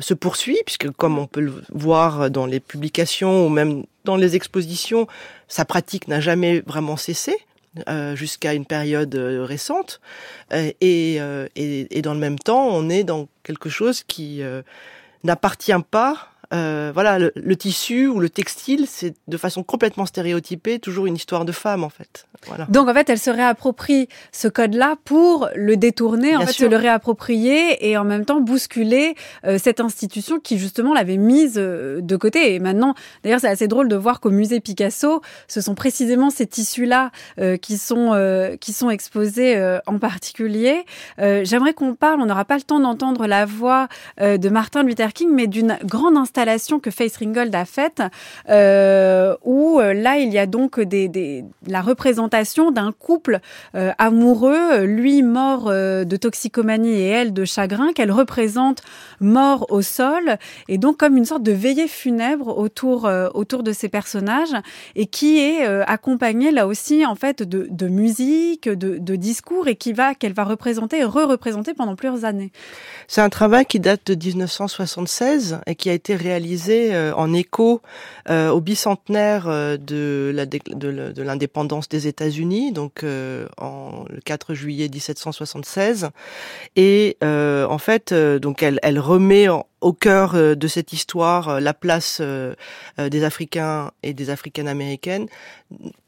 [0.00, 4.36] se poursuit, puisque comme on peut le voir dans les publications ou même dans les
[4.36, 5.06] expositions,
[5.48, 7.36] sa pratique n'a jamais vraiment cessé.
[7.86, 10.00] Euh, jusqu'à une période euh, récente
[10.50, 11.20] et,
[11.54, 14.40] et, dans le même temps on est dans quelque chose qui
[15.22, 21.04] n'appartient pas euh, voilà, le, tissu ou le textile, c'est de façon complètement stéréotypée toujours
[21.04, 22.26] une histoire de femme en fait.
[22.46, 22.64] Voilà.
[22.70, 26.76] Donc en fait, elle se réapproprie ce code-là pour le détourner, en fait, se le
[26.76, 32.16] réapproprier et en même temps bousculer euh, cette institution qui justement l'avait mise euh, de
[32.16, 32.54] côté.
[32.54, 36.46] Et maintenant, d'ailleurs, c'est assez drôle de voir qu'au musée Picasso, ce sont précisément ces
[36.46, 37.10] tissus-là
[37.60, 40.84] qui sont qui sont exposés en particulier.
[41.18, 42.20] J'aimerais qu'on parle.
[42.20, 43.88] On n'aura pas le temps d'entendre la voix
[44.20, 46.37] de Martin Luther King, mais d'une grande installation
[46.80, 48.02] que Face Ringgold a faite,
[48.48, 50.80] euh, où euh, là il y a donc
[51.66, 53.40] la représentation d'un couple
[53.74, 58.82] euh, amoureux, lui mort de toxicomanie et elle de chagrin, qu'elle représente
[59.20, 63.88] mort au sol, et donc comme une sorte de veillée funèbre autour autour de ces
[63.88, 64.54] personnages,
[64.94, 70.14] et qui est accompagnée là aussi en fait de, musique, de, discours, et qui va
[70.14, 72.52] qu'elle va représenter et re-représenter pendant plusieurs années.
[73.08, 77.80] C'est un travail qui date de 1976 et qui a été réalisé euh, en écho
[78.28, 83.48] euh, au bicentenaire euh, de l'indépendance des États-Unis, donc le
[84.24, 86.10] 4 juillet 1776.
[86.76, 89.46] Et en fait, donc elle, remet
[89.80, 92.20] au cœur de cette histoire la place
[92.98, 95.26] des Africains et des Africaines américaines,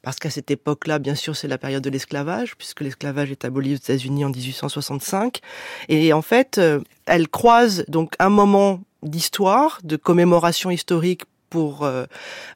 [0.02, 3.72] parce qu'à cette époque-là, bien sûr, c'est la période de l'esclavage, puisque l'esclavage est aboli
[3.72, 5.40] aux États-Unis en 1865.
[5.88, 6.60] Et en fait,
[7.06, 11.88] elle croise donc un moment d'histoire, de commémoration historique pour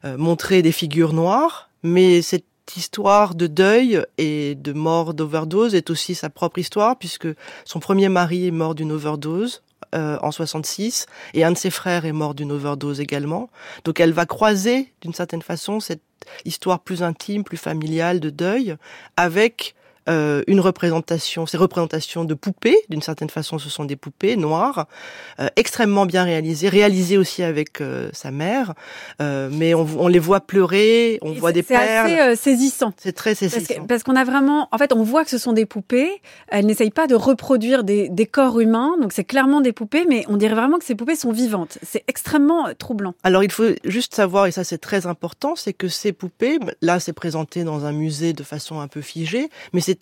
[0.03, 6.15] montrer des figures noires, mais cette histoire de deuil et de mort d'overdose est aussi
[6.15, 7.27] sa propre histoire puisque
[7.65, 9.61] son premier mari est mort d'une overdose
[9.93, 13.49] euh, en 66 et un de ses frères est mort d'une overdose également.
[13.83, 16.01] Donc elle va croiser d'une certaine façon cette
[16.43, 18.75] histoire plus intime, plus familiale de deuil
[19.15, 19.75] avec
[20.07, 24.87] euh, une représentation, ces représentations de poupées, d'une certaine façon ce sont des poupées noires,
[25.39, 28.73] euh, extrêmement bien réalisées, réalisées aussi avec euh, sa mère,
[29.19, 32.07] mais on, on, les voit pleurer, on voit des perles.
[32.07, 32.93] C'est assez saisissant.
[32.97, 33.85] C'est très saisissant.
[33.87, 36.91] Parce qu'on a vraiment, en fait, on voit que ce sont des poupées, elles n'essayent
[36.91, 40.55] pas de reproduire des, des corps humains, donc c'est clairement des poupées, mais on dirait
[40.55, 41.77] vraiment que ces poupées sont vivantes.
[41.81, 43.15] C'est extrêmement troublant.
[43.23, 46.99] Alors il faut juste savoir, et ça c'est très important, c'est que ces poupées, là
[46.99, 49.94] c'est présenté dans un musée de façon un peu figée, mais c'est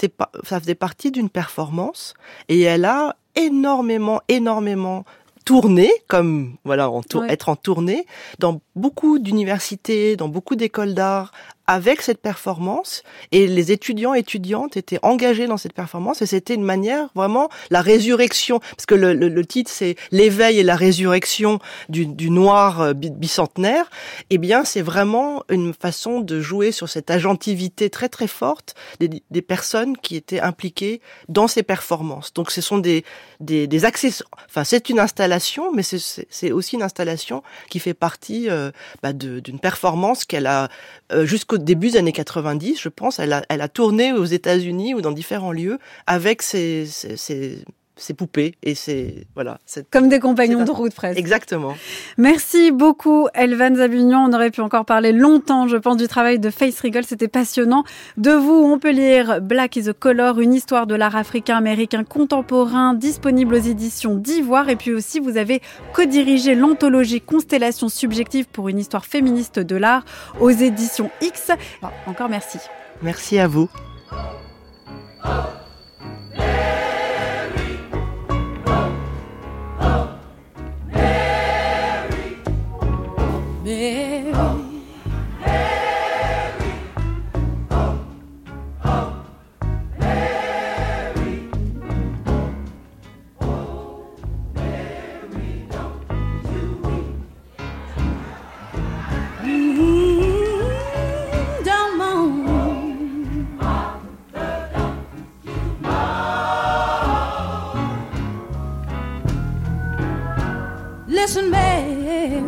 [0.43, 2.13] ça faisait partie d'une performance
[2.49, 5.05] et elle a énormément, énormément
[5.45, 6.89] tourné, comme voilà,
[7.27, 8.05] être en tournée
[8.39, 11.31] dans beaucoup d'universités, dans beaucoup d'écoles d'art,
[11.68, 16.55] avec cette performance et les étudiants et étudiantes étaient engagés dans cette performance et c'était
[16.55, 18.59] une manière vraiment la résurrection.
[18.59, 21.59] Parce que le, le, titre c'est l'éveil et la résurrection
[21.89, 23.89] du, du noir euh, bicentenaire
[24.30, 29.09] eh bien c'est vraiment une façon de jouer sur cette agentivité très très forte des,
[29.32, 32.34] des personnes qui étaient impliquées dans ces performances.
[32.34, 33.05] Donc ce sont des
[33.39, 38.49] des, des accessoires enfin c'est une installation mais c'est aussi une installation qui fait partie
[38.49, 40.70] euh, bah d'une performance qu'elle a
[41.14, 44.26] euh, jusqu'au au début des années 90, je pense, elle a, elle a tourné aux
[44.26, 47.64] États-Unis ou dans différents lieux avec ses, ses
[48.17, 49.59] poupées et c'est voilà
[49.91, 51.19] comme des compagnons de route presque.
[51.19, 51.75] Exactement.
[52.17, 56.49] Merci beaucoup Elvan Zabugnon on aurait pu encore parler longtemps je pense du travail de
[56.49, 57.05] Face Regal.
[57.05, 57.83] C'était passionnant.
[58.17, 62.03] De vous on peut lire Black is a Color une histoire de l'art africain américain
[62.03, 64.69] contemporain disponible aux éditions d'Ivoire.
[64.69, 65.61] Et puis aussi vous avez
[65.93, 70.03] co-dirigé l'anthologie Constellation subjective pour une histoire féministe de l'art
[70.39, 71.51] aux éditions X.
[72.07, 72.57] Encore merci.
[73.01, 73.69] Merci à vous
[111.24, 112.43] Listen, Mary.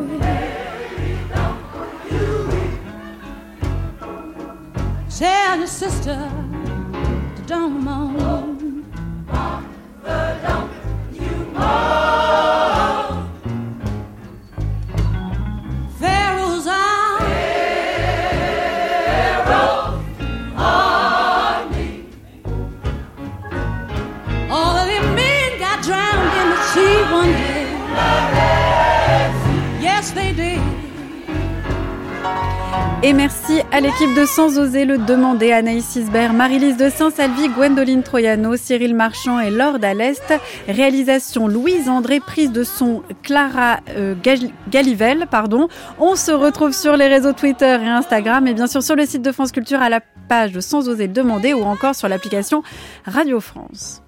[5.10, 6.30] Tell your sister
[7.38, 8.15] to don't moan.
[33.06, 38.02] Et merci à l'équipe de Sans oser le demander, Anaïs Isbert, Marie-Lise de Saint-Salvi, Gwendoline
[38.02, 40.34] Troyano, Cyril Marchand et Laure Dallest.
[40.68, 44.16] Réalisation Louise André, prise de son Clara euh,
[44.72, 45.28] Galivelle.
[45.30, 45.68] Pardon.
[46.00, 49.22] On se retrouve sur les réseaux Twitter et Instagram et bien sûr sur le site
[49.22, 52.64] de France Culture à la page de Sans oser le demander ou encore sur l'application
[53.06, 54.02] Radio France.